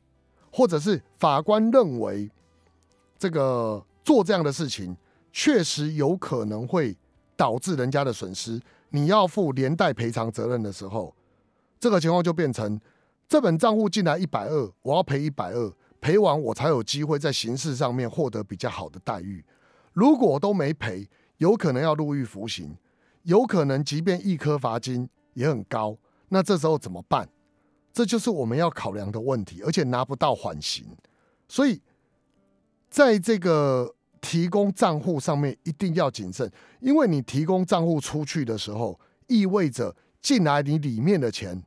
[0.52, 2.30] 或者是法官认为
[3.17, 4.95] 这个做这样的事情。
[5.32, 6.97] 确实有可能会
[7.38, 11.13] 导致人家的损失，你要负连带赔偿责任的时候，
[11.79, 12.79] 这个情况就变成
[13.27, 19.43] 这本账户进来一百二，我要赔一百二，赔完我才有机会在刑事上面获得比较好的待遇。
[19.93, 22.75] 如果都没赔，有可能要入狱服刑，
[23.23, 25.97] 有可能即便一颗罚金也很高。
[26.29, 27.29] 那这时候怎么办？
[27.93, 30.85] 这就是我们要考量的问题，而且拿不到缓刑。
[31.47, 31.81] 所以
[32.89, 33.95] 在这个。
[34.21, 41.63] 提供账户上面一定要谨慎，因为你提供账户出去的时候，意味着进来你里面的钱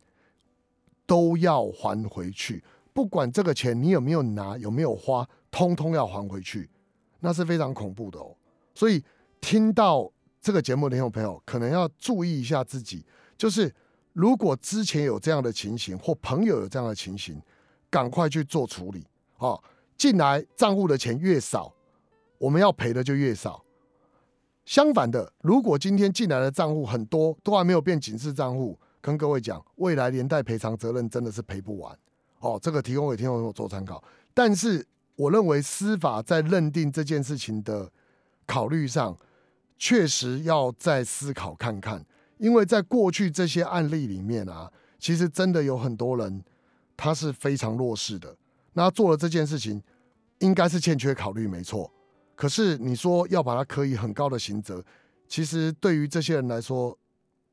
[1.07, 2.63] 都要还回去，
[2.93, 6.69] 不管这个钱你有没有拿，有没有花，通通要还回去，
[7.21, 8.37] 那是非常恐怖的哦。
[8.75, 9.03] 所以
[9.41, 10.11] 听到
[10.41, 13.05] 这个节目的听众朋友，可能要注意一下自己，
[13.37, 13.75] 就是
[14.13, 17.41] 如果之前有这样的情形，或朋友有这样的情形，
[17.91, 19.07] 赶快去做处理
[19.39, 19.63] 哦。
[19.97, 21.73] 进来账户的钱越少。
[22.39, 23.62] 我们要赔的就越少。
[24.65, 31.97] 相反的，如果今天进来的账户很多，都还没有变警示账户，跟各位讲，未来连带赔偿责任真的是赔不完。
[32.39, 34.03] 哦，这个提供给听众朋友做参考。
[34.33, 37.91] 但是，我认为司法在认定这件事情的
[38.47, 39.17] 考虑上，
[39.79, 42.05] 确实要再思考看看，
[42.39, 46.43] 因为在过去这些案例里面啊，其实真的有很多人
[46.97, 48.37] 他是非常弱势的，
[48.73, 49.83] 那做了这件事情，
[50.39, 51.93] 应该是欠缺考虑，没错。
[52.43, 54.85] 可是你说要把它可以很高的刑责，
[55.29, 56.99] 其实对于这些人来说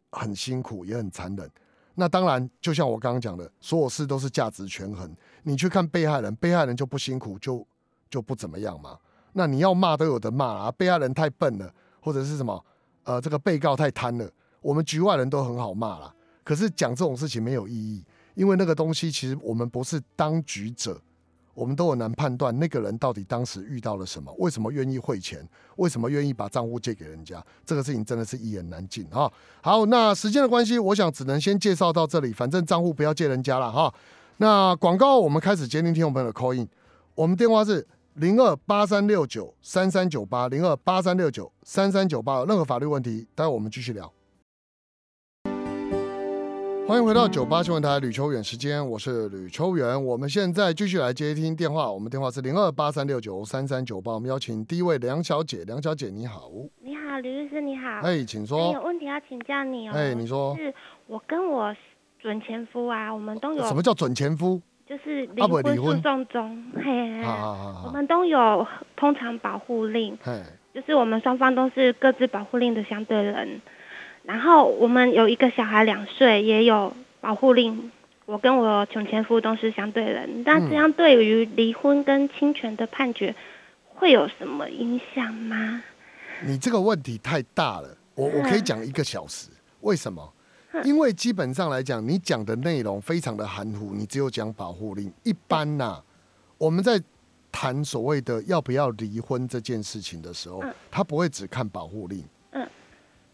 [0.09, 1.47] 很辛苦也很残忍。
[1.93, 5.15] 那当然，就像我刚刚讲的，所有事都是价值权衡。
[5.43, 7.63] 你去看被害人，被害人就不辛苦，就
[8.09, 8.97] 就不怎么样嘛。
[9.33, 11.71] 那你要骂都有的骂啊，被害人太笨了，
[12.01, 12.65] 或者是什么，
[13.03, 14.27] 呃，这个被告太贪了，
[14.59, 16.11] 我们局外人都很好骂啦。
[16.43, 20.99] 可是讲这种事情没有意义，因为那个东西其实我们不是当局者。
[21.59, 25.45] 我们都很难判断那个人到底当时遇到了什么，为什么愿意汇钱，
[25.75, 29.29] 为什么愿意把账户借给人家，这个事情真的是一言难尽啊。
[29.61, 33.93] 好，那时间的关系，我想只能先介绍到这里，反正账户不要借人家了哈。
[34.37, 36.65] 那广告我们开始接听听众朋友的 call in，
[37.13, 44.09] 我们电话是零二八三六九三三九八零二八三六九三三九八，任何法律问题，待会我们继续聊。
[46.89, 50.03] 欢迎回到九八新闻台吕秋远时间，我是吕秋远。
[50.03, 54.11] 我们现在继续来接听电话，我们电话是零二八三六九三三九八。
[54.13, 56.49] 我们邀请第一位梁小姐，梁小姐你好，
[56.81, 60.73] 你好，吕律师你好，哎，请说，有问题要请教你哦，哎，你说，是
[61.05, 61.71] 我跟我
[62.19, 64.59] 准前夫啊，我们都有什么叫准前夫？
[64.87, 67.21] 就是离婚诉讼中，嘿，
[67.85, 70.41] 我们都有通常保护令，嘿，
[70.73, 73.61] 就是我们双方都是各自保护令的相对人。
[74.29, 77.91] 然后我们有一个小孩两岁，也有保护令。
[78.27, 83.35] 我跟我穷前夫都是相对人，那这样对于离婚跟侵权的判决
[83.87, 85.81] 会有什么影响吗？
[86.45, 89.49] 你这个问题太大了，我我可以讲一个小时。
[89.81, 90.31] 为什么？
[90.83, 95.11] 因为基本上来讲，你讲的内容非常的含糊，你只有讲保护令。
[95.23, 95.99] 一般呐，
[96.59, 97.01] 我们在
[97.51, 102.23] 谈所谓的要不要离婚这件事情的时候，他不会只看保护令。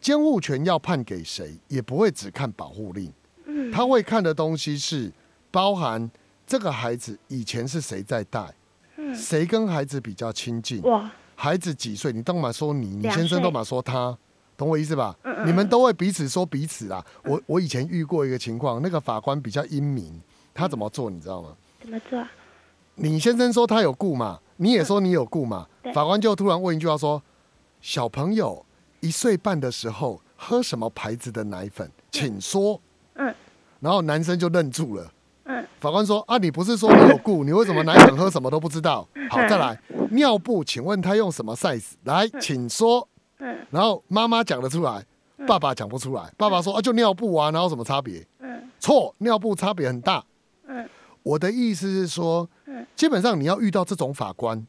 [0.06, 3.12] 监护权要判给谁，也不会只看保护令，
[3.46, 5.12] 嗯，他会看的东西是
[5.50, 6.08] 包含
[6.46, 8.54] 这个孩子以前是谁在带，
[8.98, 12.14] 嗯，谁跟孩子比较亲近，哇，孩子几岁？
[12.14, 14.16] 你都嘛说你，你先生都嘛说他，
[14.56, 15.18] 懂我意思吧？
[15.24, 17.04] 嗯嗯，你们都会彼此说彼此啦。
[17.24, 20.22] 我我以前遇过一个情况，那个法官比较英明，
[20.54, 21.50] 他怎么做你知道吗？
[21.82, 22.24] 怎么做？
[22.94, 27.24] 你先生说他有故嘛，你也说你有故嘛，法官就突然问一句话说：
[27.82, 28.64] 小朋友。
[29.06, 31.88] 一岁半的时候喝什么牌子的奶粉？
[32.12, 32.82] 请说。
[33.14, 33.32] 嗯，
[33.80, 35.12] 然后男生就愣住了。
[35.44, 41.92] 嗯，法官说：“啊，你不是说你有故，你为什么奶粉喝什么都不知道？”好，再来尿布，请问他用什么 size？
[42.06, 43.08] 来，请说。
[43.38, 45.06] 嗯，然后妈妈讲得出来，
[45.46, 46.34] 爸爸讲不出来。
[46.36, 50.26] 爸爸说：“啊，就尿布啊，然后什么差别？”嗯，错，尿布差别很大。
[50.68, 50.90] 嗯，
[51.22, 54.66] 我的意思是说，嗯，基本上你要遇到这种法官。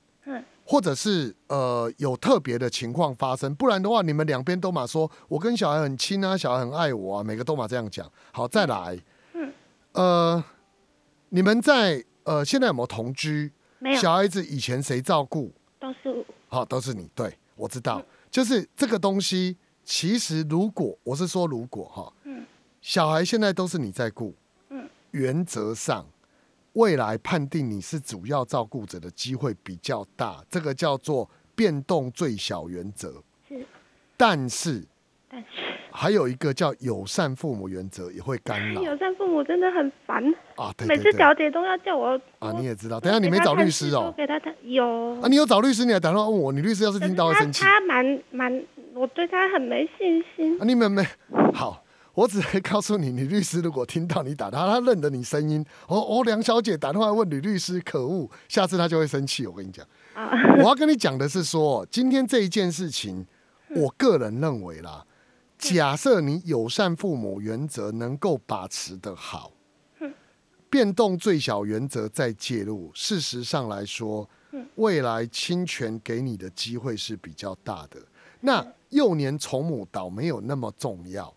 [0.69, 8.11] 或者是呃有特别的情况发生，不然的话，你们两边都嘛说，我跟小孩很亲啊，小孩很爱我啊，每个都嘛这样讲。
[8.33, 8.99] 好，再来，
[9.35, 9.53] 嗯，
[9.93, 10.45] 呃，
[11.29, 13.53] 你们在呃现在有没有同居？
[13.79, 14.01] 没有。
[14.01, 15.53] 小孩子以前谁照顾？
[15.79, 16.25] 都是我。
[16.49, 17.09] 好，都是你。
[17.15, 18.03] 对，我知道。
[18.29, 22.45] 就是这个东西，其实如果我是说如果哈，嗯，
[22.83, 24.35] 小孩现在都是你在顾，
[24.71, 26.05] 嗯，原则上。
[26.77, 33.23] 未来判定你是主要照顾者的机会比较大，这个叫做变动最小原则。
[33.49, 33.67] 是，
[34.15, 34.85] 但是，
[35.31, 35.47] 但是
[35.91, 38.83] 还有一个叫友善父母原则也会干扰。
[38.83, 40.23] 友善父母真的很烦
[40.57, 40.71] 啊！
[40.87, 43.01] 每次调解都要叫我啊，你也知道。
[43.01, 44.12] 等下你没找律师哦？
[44.15, 47.62] 给他谈有啊，你有找律师，你还打电话问我，你律师要是听到会生气。
[47.62, 50.61] 他蛮蛮，我对他很没信心。
[50.61, 51.03] 啊，你们没
[51.55, 51.83] 好。
[52.17, 55.63] 我只会告诉你，你律师如果听到你打他，他认得你声音。
[55.87, 59.47] 哦哦，梁小姐打电话问女律师，可恶，下次他就会生气。
[59.47, 59.87] 我跟你讲，
[60.57, 63.27] 我要跟你讲的是说，今天这一件事情，
[63.77, 65.05] 我个人认为啦，
[65.59, 69.53] 假设你友善父母原则能够把持的好，
[70.71, 74.27] 变动最小原则再介入，事实上来说，
[74.77, 78.01] 未来侵权给你的机会是比较大的。
[78.41, 81.31] 那幼年从母倒没有那么重要。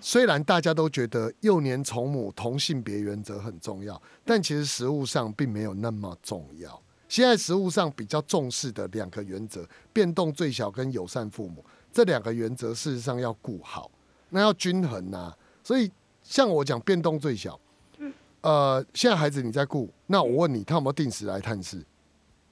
[0.00, 6.80] 虽然大家都觉得幼年从母同性别原则很重要，但其实实物上并没有那么重要。
[7.08, 13.90] 现在实物上比较重视的两个原则：变动最小跟友善父母这两个原则，事实上要顾好，
[14.28, 15.34] 那要均衡呐。
[15.62, 15.90] 所以
[16.22, 17.58] 像我讲变动最小，
[17.98, 21.84] 嗯，呃，现在孩子你在顾，那我问你，他有没有定时来探视？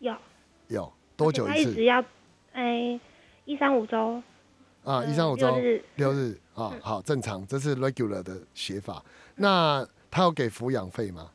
[0.01, 0.15] 有，
[0.67, 1.75] 有多久一次？
[1.75, 2.05] 只要，
[2.53, 3.01] 哎，
[3.45, 4.21] 一三五周。
[4.89, 5.55] 啊，一三五周
[5.97, 9.05] 六日啊，好正常，这是 regular 的写法。
[9.35, 11.29] 那他有给抚养费吗？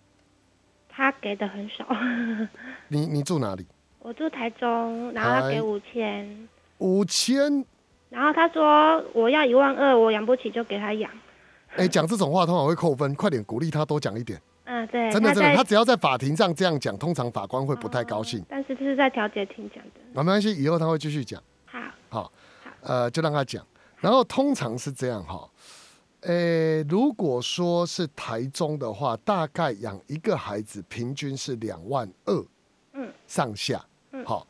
[0.89, 1.85] 他给的很少。
[2.89, 3.63] 你你住哪里？
[3.99, 6.49] 我住台中，然后他给五千。
[6.79, 7.63] 五千。
[8.09, 11.11] 然后他说我要一万二，我养不起就给他养。
[11.77, 14.41] 哎，讲这种话通常会扣分，快点鼓励他多讲一点。
[14.65, 18.43] 嗯，对，真的真的，他只要在法庭上这样讲，通常法官会不太高兴。
[18.49, 19.99] 但是这是在调解庭讲的。
[20.11, 21.39] 没关系，以后他会继续讲。
[21.65, 21.79] 好。
[22.09, 22.31] 好。
[22.83, 23.65] 呃，就让他讲，
[23.97, 25.49] 然后通常是这样哈，
[26.21, 32.45] 呃，如果说是台中的话，大概养一个孩子平均是两万二，
[32.93, 34.45] 嗯，上下，嗯，好。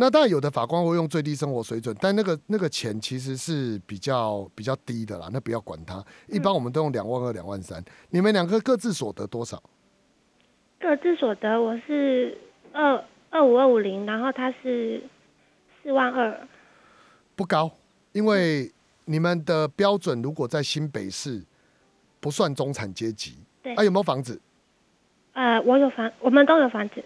[0.00, 6.00] 那当然有的法官会用最低生活水准，但那个那个钱其实是比较比较低的啦，那不要管它。
[6.28, 7.84] 一般我们都用两万二、两万三。
[8.10, 9.60] 你们两个各自所得多少？
[10.78, 12.38] 各自所得我是
[12.72, 15.02] 二二五二五零，然后他是
[15.82, 16.46] 四万二，
[17.38, 17.70] 不高，
[18.10, 18.68] 因为
[19.04, 21.40] 你们的标准如果在新北市
[22.18, 24.40] 不算中产阶级，对，啊有没有房子？
[25.34, 27.04] 呃，我有房，我们都有房子。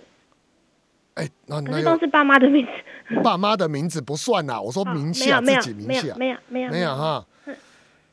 [1.13, 4.59] 哎，那那都是爸妈的名字，爸妈的名字不算呐。
[4.59, 7.27] 我说名下自己名下，没有没有没有哈。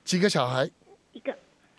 [0.03, 0.69] 几个小孩？
[1.13, 1.34] 一个。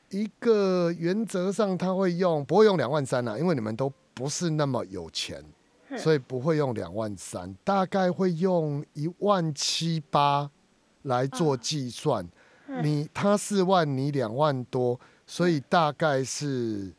[0.08, 5.44] 一个原则上他会用，不会用两万三呐，因为你们都不是那么有钱，
[5.96, 10.50] 所以不会用两万三，大概会用一万七八
[11.02, 12.26] 来做计算。
[12.82, 16.92] 你他四万，你两万多，所以大概是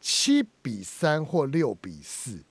[0.00, 2.44] 七比三或六比四。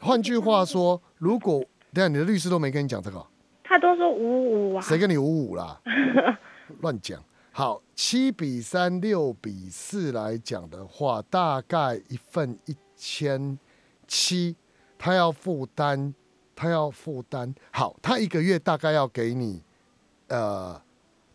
[0.00, 3.26] 换句话说，如果等下你的律师都没跟你讲这个，
[3.62, 5.80] 他都说五五啊，谁跟你五五啦？
[6.80, 7.22] 乱讲。
[7.52, 13.58] 好，七比三、六比四来讲的话，大概一份一千
[14.14, 14.54] 七，
[14.96, 16.14] 他要负担，
[16.54, 17.52] 他要负担。
[17.72, 19.60] 好，他一个月大概要给你，
[20.28, 20.80] 呃，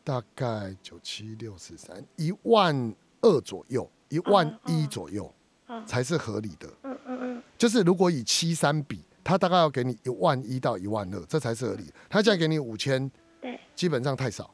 [0.03, 5.33] 大概九七六四三一万二左右，一万一左右。
[5.85, 6.67] 才是合理的。
[6.81, 11.93] 嗯嗯嗯，就是如果以七三比，他大概要给你一万一到一万二，这才是合理。
[12.09, 13.07] 他现在给你五千，
[13.39, 14.49] 对，基本上太少。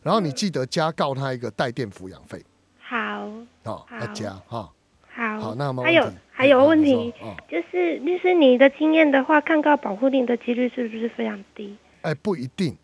[0.00, 2.44] 然后你记得加告他一个带电抚养费。
[2.78, 3.28] 好。
[3.64, 4.72] 好，要加哈。
[5.12, 5.40] 好。
[5.40, 6.08] 好，那么还有
[6.40, 7.12] 还有问题，
[7.50, 11.76] 就是律师，你的经验的话，抗告保护令的几率是不是非常低？
[12.00, 12.74] 哎，不一定，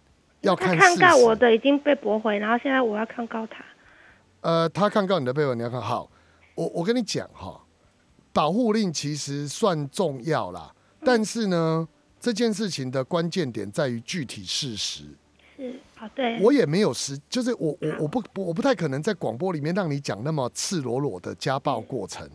[0.42, 3.64] 要看抗告我的已经被驳回，然后现在我要抗告他。
[4.42, 6.10] 呃，他抗告你的被驳，你要看好。
[6.54, 7.58] 我我跟你讲哈。
[8.34, 10.70] 保护令其实算重要啦，
[11.02, 11.88] 但是呢，
[12.20, 15.04] 这件事情的关键点在于具体事实。
[15.56, 16.38] 是啊，对。
[16.42, 22.28] 我也没有实，就是我我我不我不太可能在广播里面让你讲那么赤裸裸的家暴过程。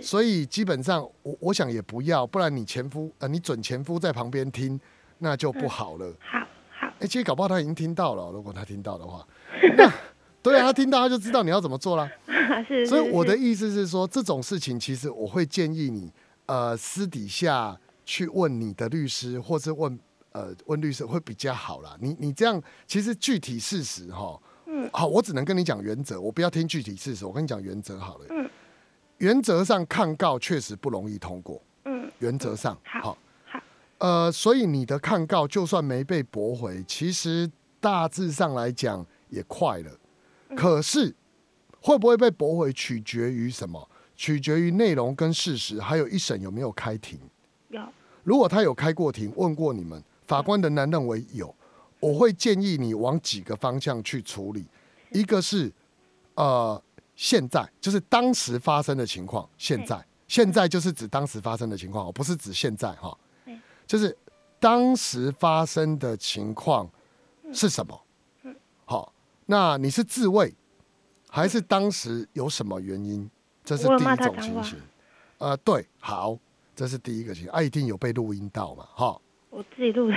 [0.00, 4.78] 所以基本上我我想也不要，不然你前夫呃你准前夫在旁边听，
[5.18, 6.12] 那就不好了。
[6.20, 6.38] 好
[6.70, 6.92] 好。
[7.00, 9.26] 哎，其实搞不好他已经听到了，如果他听到的话，
[9.76, 9.92] 那
[10.42, 12.08] 对啊，他听到他就知道你要怎么做了。
[12.88, 16.12] 所以我的意思是说，这种事情其实我会建议你，
[16.46, 19.98] 呃，私底下去问你的律师，或是问
[20.32, 21.96] 呃问律师会比较好啦。
[22.00, 28.26] 你你这样其实具体事实哈，嗯，好，我只能跟你讲原则，我不要听具体事实，我跟你讲原则好了。
[28.30, 28.48] 嗯，
[29.18, 31.62] 原则上抗告确实不容易通过。
[31.84, 33.60] 嗯，原则上好，好，
[33.98, 37.50] 呃，所以你的抗告就算没被驳回，其实
[37.80, 39.90] 大致上来讲也快了。
[40.56, 41.14] 可是。
[41.78, 43.88] 会不会被驳回，取决于什么？
[44.16, 47.16] 取决于内容跟事实，还有一审有没有开庭。
[47.68, 47.80] 有。
[48.24, 51.54] 如果他有开过庭，问过你们，法官仍然认为有，
[52.00, 54.66] 我会建议你往几个方向去处理。
[55.12, 55.72] 一个是，
[56.34, 56.82] 呃，
[57.16, 59.48] 现在就是当时发生的情况。
[59.58, 63.16] 现在，现在就是指当时发生的情况，不是指现在哈。
[63.86, 64.16] 就是
[64.60, 66.88] 当时发生的情况
[67.52, 68.00] 是什么？
[68.84, 69.12] 好，
[69.46, 70.54] 那你是自卫。
[71.28, 73.28] 还是当时有什么原因？
[73.62, 74.78] 这是第一种情形。
[75.38, 76.38] 呃，对，好，
[76.74, 77.52] 这是第一个情形。
[77.52, 78.86] 啊，一定有被录音到嘛？
[78.94, 80.14] 哈，我自己录的。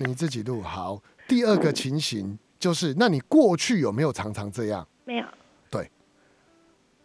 [0.00, 1.00] 你自己录好。
[1.28, 4.86] 第二个情形就是，那你过去有没有常常这样？
[5.04, 5.26] 没有。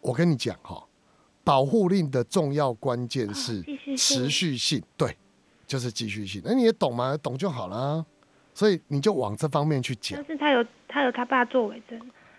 [0.02, 0.84] 对，我跟你讲哈，
[1.44, 3.62] 保护令的重要关键是
[3.96, 4.82] 持续性。
[4.96, 5.16] 对，
[5.66, 6.42] 就是继续性。
[6.44, 7.16] 那你也懂吗？
[7.22, 8.04] 懂就好了。
[8.54, 10.18] 所以你就往这方面去讲。
[10.18, 11.98] 但是他有他有他爸作为证。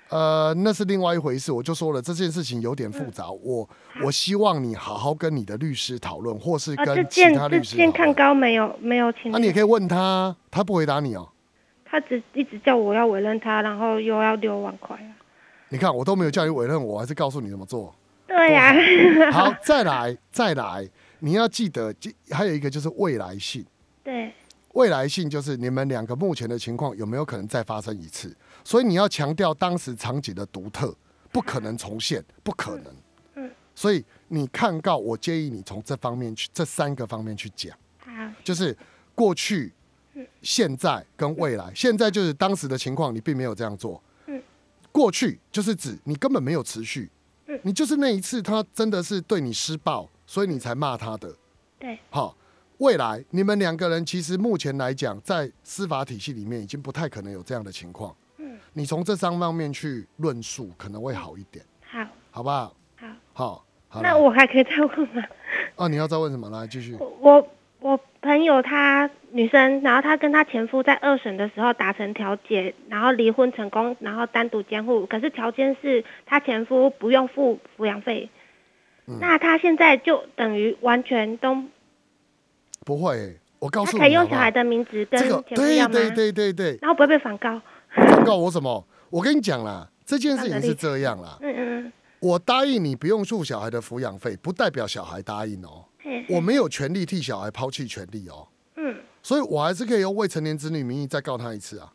[0.09, 1.51] 呃，那是另外一回事。
[1.51, 3.31] 我就说了，这件事情有点复杂。
[3.31, 3.67] 我
[4.03, 7.75] 我希望你好好跟你的律师讨论，或是跟其他律师。
[7.75, 9.31] 见看高没有没有请。
[9.31, 11.27] 那你也可以问他，他不回答你哦。
[11.83, 15.12] 他只一直叫我要委任他，然后又要六万块啊。
[15.73, 17.91] 你看，我都没有叫你委任我，还是告诉你怎么做。
[18.27, 18.75] 对呀。
[19.33, 21.91] 好，再来再来，你要记得，
[22.29, 23.65] 还有一个就是未来性。
[24.03, 24.31] 对。
[24.73, 28.31] 未来性就是你们两个目前的情况有没有可能再发生一次？
[28.63, 30.95] 所以你要强调当时场景的独特，
[31.31, 32.93] 不可能重现，不可能。
[33.33, 33.51] 嗯。
[33.73, 37.75] 所以你看告，我建议你从这方面去，这三个方面去讲。
[37.97, 38.11] 好。
[38.43, 38.77] 就是
[39.15, 39.73] 过去、
[40.43, 41.71] 现在跟未来。
[41.73, 43.99] 现在就是当时的情况，你并没有这样做。
[44.93, 45.01] 嗯。
[45.01, 47.09] 过去就是指你根本没有持续。
[47.47, 47.59] 嗯。
[47.63, 51.35] 你就是那一次，他真的是对你施暴，所以你才骂他的。
[51.79, 51.99] 对。
[52.09, 52.35] 好。
[52.79, 58.13] 未来你们两个人其实目前来讲，在司法体系里面已经不太可能有这样的情况。
[58.39, 61.63] 嗯，你从这三方面去论述，可能会好一点。
[61.85, 62.75] 好，好不好？
[63.31, 64.01] 好，好。
[64.01, 65.23] 那我还可以再问吗？
[65.77, 66.49] 哦，你要再问什么？
[66.49, 66.97] 来继续。
[66.99, 67.47] 我
[67.79, 75.07] 我朋友她女生，然后她跟她前夫在二审的时候达成调解，然后离婚成功，然后单独监护。
[75.07, 78.29] 可是条件是她前夫不用付抚养费。
[79.19, 81.57] 那她现在就等于完全都
[82.85, 83.35] 不会。
[83.57, 85.93] 我告诉你，可以用小孩的名字跟前夫要吗？
[85.93, 86.77] 对对对对对。
[86.81, 87.59] 然后不会被反告。
[87.89, 88.85] 反告我什么？
[89.09, 91.39] 我跟你讲啦，这件事情是这样啦。
[91.41, 91.93] 嗯嗯嗯。
[92.19, 95.85] 我答应你不用付小孩的抚养费，不代表小孩答应哦。
[96.29, 98.47] 我没有权利替小孩抛弃权利哦。
[99.23, 99.25] 嗯。
[99.25, 101.93] 所以我还是可以用未成年子女名义再告他一次啊。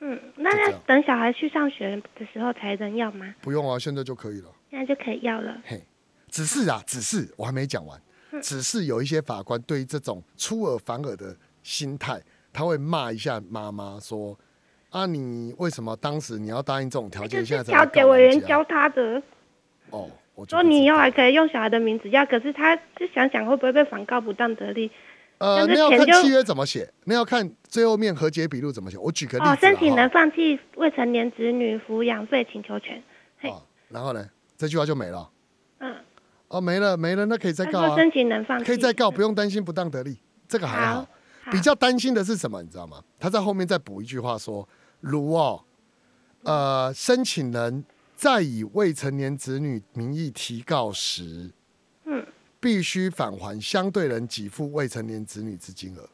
[0.00, 3.34] 嗯，那要等小孩去上学的时候才能要吗？
[3.42, 4.50] 不用啊，现在就可以了。
[4.70, 5.60] 现在就可以要了。
[5.64, 5.82] 嘿，
[6.28, 8.00] 只是啊，只是我还没讲完。
[8.40, 12.18] 只是有一些法官对于这种出尔反尔的心态，
[12.52, 14.38] 他会骂一下妈妈说
[14.90, 17.44] ：“啊，你为什么当时你要答应这种条件？
[17.44, 19.20] 现在调解委员教他的。”
[19.90, 24.90] 哦，我说你以后还可以用小孩的名字要，可是他就想想会不会被反告不当得利？
[25.40, 28.98] 呃，那要看契约怎么写，那要看最后面和解笔录怎么写。
[28.98, 33.02] 我举个例子，申请人放弃未成年子女抚养费请求权。
[33.44, 35.30] 哦，然后呢，这句话就没了。
[35.78, 35.96] 嗯。
[36.48, 37.96] 哦，没了没了，那可以再告啊。
[37.96, 41.06] 申请人放弃可以再告，不用担心不当得利，这个还好。
[41.50, 43.02] 比较担心的是什么，你知道吗？
[43.18, 44.68] 他在后面再补一句话说：
[45.00, 45.64] 如哦，
[46.42, 47.84] 呃，申请人
[48.14, 51.50] 在以未成年子女名义提告时，
[52.04, 52.26] 嗯，
[52.60, 56.08] 必须返还相对人给付未成年子女之金额。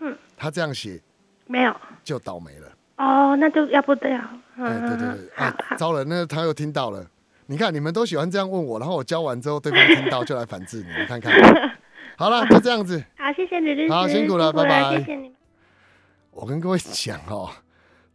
[0.00, 1.00] 嗯，他这样写
[1.46, 2.68] 没有就倒霉了。
[2.96, 4.30] 哦，那就要不得了。
[4.56, 7.06] 哎，对对对，啊，糟了，那他又听到了。
[7.46, 10.86] 你看，你们都喜欢这样问我，然后我教完之后，对方听到就来反制你。
[11.00, 11.32] 你看看，
[12.16, 13.02] 好了，就这样子。
[13.16, 14.98] 好，谢谢你，好辛苦了，拜拜。
[14.98, 15.32] 谢谢你。
[16.30, 17.50] 我跟各位讲哦，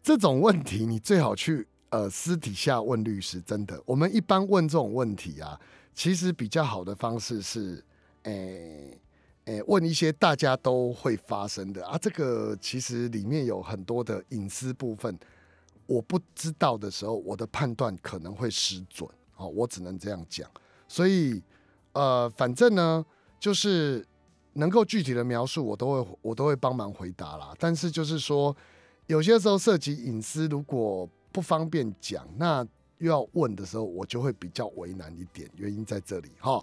[0.01, 3.41] 这种问题你最好去呃私底下问律师。
[3.41, 5.59] 真的，我们一般问这种问题啊，
[5.97, 7.83] 其实比较好的方式是，
[8.21, 8.95] 诶
[9.45, 11.97] 诶，问一些大家都会发生的啊。
[11.97, 15.17] 这个其实里面有很多的隐私部分，
[15.87, 19.09] 我不知道的时候，我的判断可能会失准。
[19.37, 20.47] 哦，我只能这样讲，
[20.87, 21.41] 所以，
[21.93, 23.03] 呃，反正呢，
[23.39, 24.05] 就是
[24.53, 27.55] 能够具体的描述，我都会我都会帮忙回答啦。
[27.57, 28.55] 但是就是说，
[29.07, 32.63] 有些时候涉及隐私，如果不方便讲，那
[32.99, 35.49] 又要问的时候，我就会比较为难一点。
[35.55, 36.61] 原因在这里哈，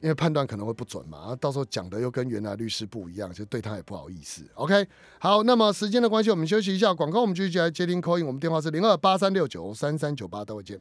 [0.00, 4.42] 因为判断可能会不准嘛，啊，到时候讲的又跟原来律师不一样，就对他也不好意思。
[4.54, 4.86] OK，
[5.18, 10.80] 好，那么时间的关系，我们休息一下，广告我们继续来接听 call in，我们电话是零二八三六九三三九八，待会见。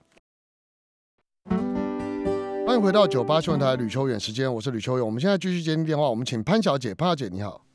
[2.65, 5.05] 欢迎回到九八新闻台吕秋远时间，我是吕秋远。
[5.05, 7.65] 我们现在继续接听电话，我们请潘小姐，潘小姐你好。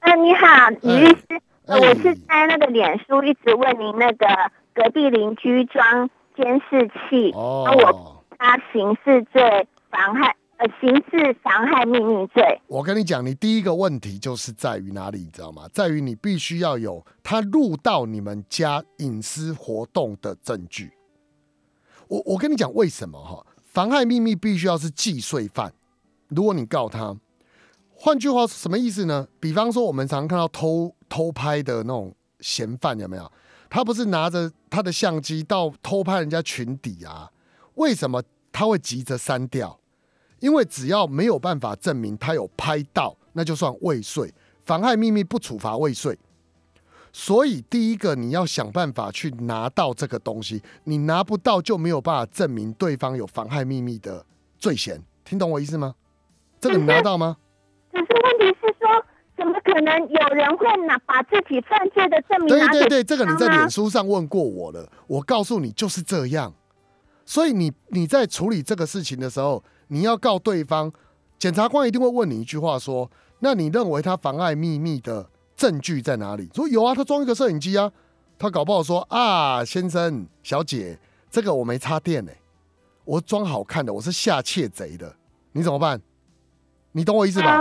[0.00, 4.26] 嗯，你好，李律师，我是在那个脸书一直问您那个
[4.74, 12.60] 隔壁邻居装监视器，哦，我他刑事罪妨害呃刑事妨害秘密罪。
[12.66, 15.68] 我跟你讲，你第一个问题就是在于哪里，你知道吗？
[15.72, 20.92] 在于你必须要有他入到你们家隐私活动的证据。
[22.08, 23.44] 我我跟你讲为什么哈？
[23.64, 25.72] 妨害秘密必须要是既遂犯，
[26.28, 27.16] 如果你告他，
[27.94, 29.28] 换句话是什么意思呢？
[29.38, 33.30] 比方说，我们常看到偷偷拍的那种嫌犯，有没有？
[33.70, 37.30] 他不是拿着他的相机到偷拍人家裙底啊？
[37.76, 39.80] 为什么他会急着删掉？
[40.40, 44.34] 因为只要没有办法证明他有拍到，那就算未遂。
[44.64, 46.18] 妨害秘密不处罚未遂。
[47.12, 54.24] 所以，第一个你要想办法去拿到这个东西，你拿不到就没有办法证明对方有妨害秘密的
[54.58, 55.94] 罪嫌，听懂我意思吗？
[56.60, 57.36] 这个你拿到吗？
[57.90, 58.56] 可是问题
[59.40, 66.52] 怎么可能有人会拿把自己犯罪的证明对对对，这个你在脸书上问过我了，我告诉你就是这样。
[67.24, 70.92] 所以你你在处理这个事情的时候，你要告对方，
[71.38, 75.30] 检察官一定会问你一句话说：那你认为他妨碍秘密的？
[75.56, 76.48] 证据在哪里？
[76.54, 77.92] 说有啊，他装一个摄影机啊，
[78.38, 80.98] 他搞不好说啊，先生小姐，
[81.30, 82.32] 这个我没插电呢，
[83.04, 85.14] 我装好看的，我是下窃贼的，
[85.52, 86.00] 你怎么办？
[86.92, 87.60] 你懂我意思吧？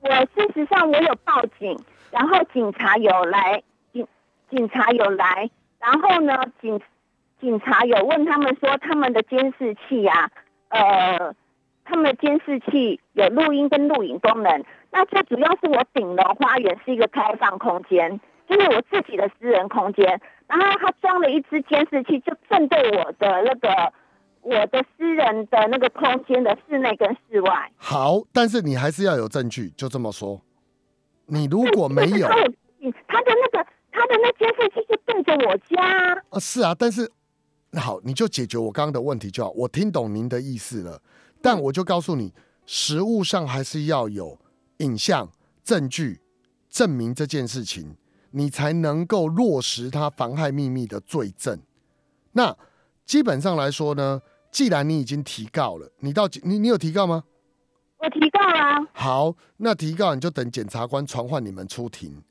[0.00, 1.78] 我事实上我有报警，
[2.10, 4.06] 然后警察有来，警
[4.50, 6.80] 警察有来，然后呢，警
[7.40, 10.30] 警察有问他们说他们的监视器啊，
[10.68, 11.34] 呃，
[11.84, 14.64] 他们的监视器有录音跟录影功能。
[14.90, 20.20] 那最主要是我顶楼花园是一个开放空间，就是我自己的私人空间。
[20.46, 23.92] 然后他装了一支监视器，就正对我的那个
[24.48, 27.70] 我的私人的那个空间的室内跟室外。
[27.76, 30.40] 好，但是你还是要有证据，就这么说。
[31.26, 36.14] 你如果没有，他的那个他的那监视器就对着我家。
[36.30, 37.10] 啊，是啊，但是
[37.70, 39.50] 那好，你就解决我刚刚的问题就好。
[39.50, 41.02] 我听懂您的意思了，
[41.42, 42.32] 但我就告诉你，
[42.64, 44.38] 实物上还是要有
[44.78, 45.30] 影像
[45.62, 46.20] 证据
[46.70, 47.96] 证明这件事情，
[48.30, 51.60] 你才能够落实他妨害秘密的罪证。
[52.32, 52.56] 那
[53.04, 57.24] 基本上来说呢，既然你已经提告了，你到你你有提告吗？
[57.98, 58.86] 我提告啊。
[58.92, 62.22] 好，那提告你就等检察官传唤你们出庭。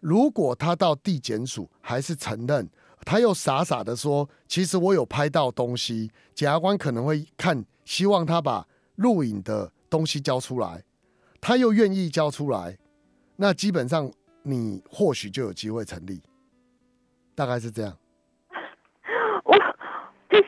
[0.00, 2.68] 如果他到地检署还是承认，
[3.04, 8.66] 他又傻傻的说，其实我有拍到东西，检察官可能会看，希望他把
[8.96, 10.82] 录影的东西交出来，
[11.40, 12.78] 他又愿意交出来，
[13.36, 14.10] 那基本上
[14.42, 16.22] 你或许就有机会成立，
[17.34, 17.94] 大概是这样。
[19.44, 19.52] 我
[20.30, 20.44] 可是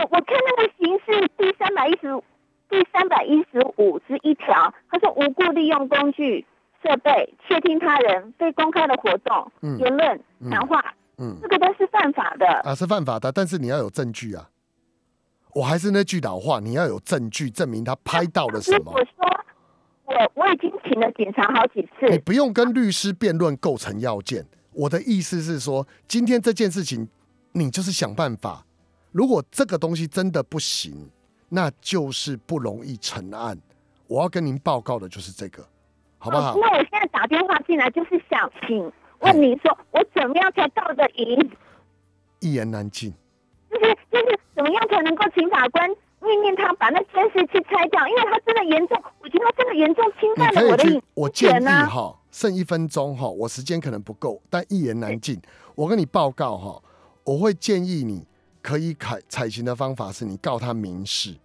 [0.00, 2.22] 我我看那个刑事第三百一十
[2.70, 6.46] 第三百一十五之一条，他说无故利用工具。
[6.82, 10.18] 设备窃听他人非公开的活动、言论、
[10.50, 10.82] 谈话，
[11.18, 13.30] 嗯，这个都是犯法的啊，是犯法的。
[13.30, 14.48] 但是你要有证据啊！
[15.52, 18.92] 我还是那句老话，你要有证据证明他拍到了什么。
[18.92, 19.44] 我说，
[20.06, 24.46] 我我已经请了警察好几次，你不用跟律师辩论构成要件。
[24.72, 27.06] 我的意思是说，今天这件事情，
[27.52, 28.64] 你就是想办法。
[29.12, 31.10] 如果这个东西真的不行，
[31.48, 33.58] 那就是不容易成案。
[34.06, 35.66] 我要跟您报告的就是这个。
[36.22, 36.54] 好不好？
[36.54, 41.50] 那我现在打电话进来，就是想请问你说，我怎么样才告得赢？
[42.40, 43.10] 一言难尽。
[43.70, 45.88] 就是就是怎么样才能够请法官
[46.20, 48.06] 命令他把那监视器拆掉？
[48.06, 55.40] 因为他真的严重，我觉得他真的严重侵犯了我的隐我建议哈，剩一分钟哈，我时间可能不够，但一言难尽。
[55.74, 56.82] 我跟你报告哈，
[57.24, 58.26] 我会建议你
[58.62, 61.36] 可以采采行的方法是你告他民事，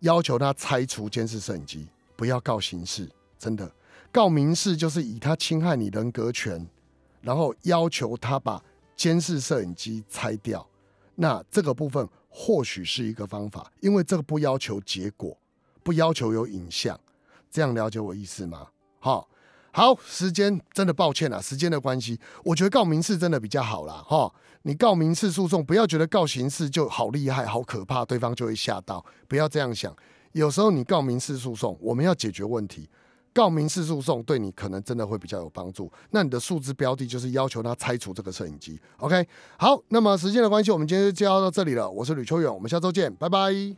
[0.00, 1.86] 要求他拆除监视摄影机，
[2.16, 3.08] 不要告刑事，
[3.38, 3.70] 真的。
[4.10, 6.66] 告民事就是以他侵害你人格权，
[7.20, 8.62] 然后要求他把
[8.96, 10.66] 监视摄影机拆掉。
[11.14, 15.36] 那这个部分或许是一个方法，因为这个不要求结果，
[15.82, 16.98] 不要求有影像。
[17.50, 18.66] 这样了解我意思吗？
[18.98, 19.28] 好，
[19.70, 24.02] 好，时间真的抱歉了，时间的关系，我觉得告民事真的比较好啦。
[24.06, 24.34] 哈。
[24.66, 29.04] 你告民事诉讼，不要觉得告刑事就好厉害、好可怕，对方就会吓到。
[29.28, 29.94] 不要这样想，
[30.32, 32.90] 有时候你告民事诉讼，我们要解决问题。
[33.32, 35.88] 告民事诉讼对你可能真的会比较有帮助。
[36.10, 38.80] 那你的数字标的就是要求他拆除这个摄影机。
[38.96, 39.24] OK，
[39.56, 41.88] 好，那么时间的关系，我们今天就介绍到这里了。
[41.88, 43.76] 我是吕秋远，我们下周见，拜拜。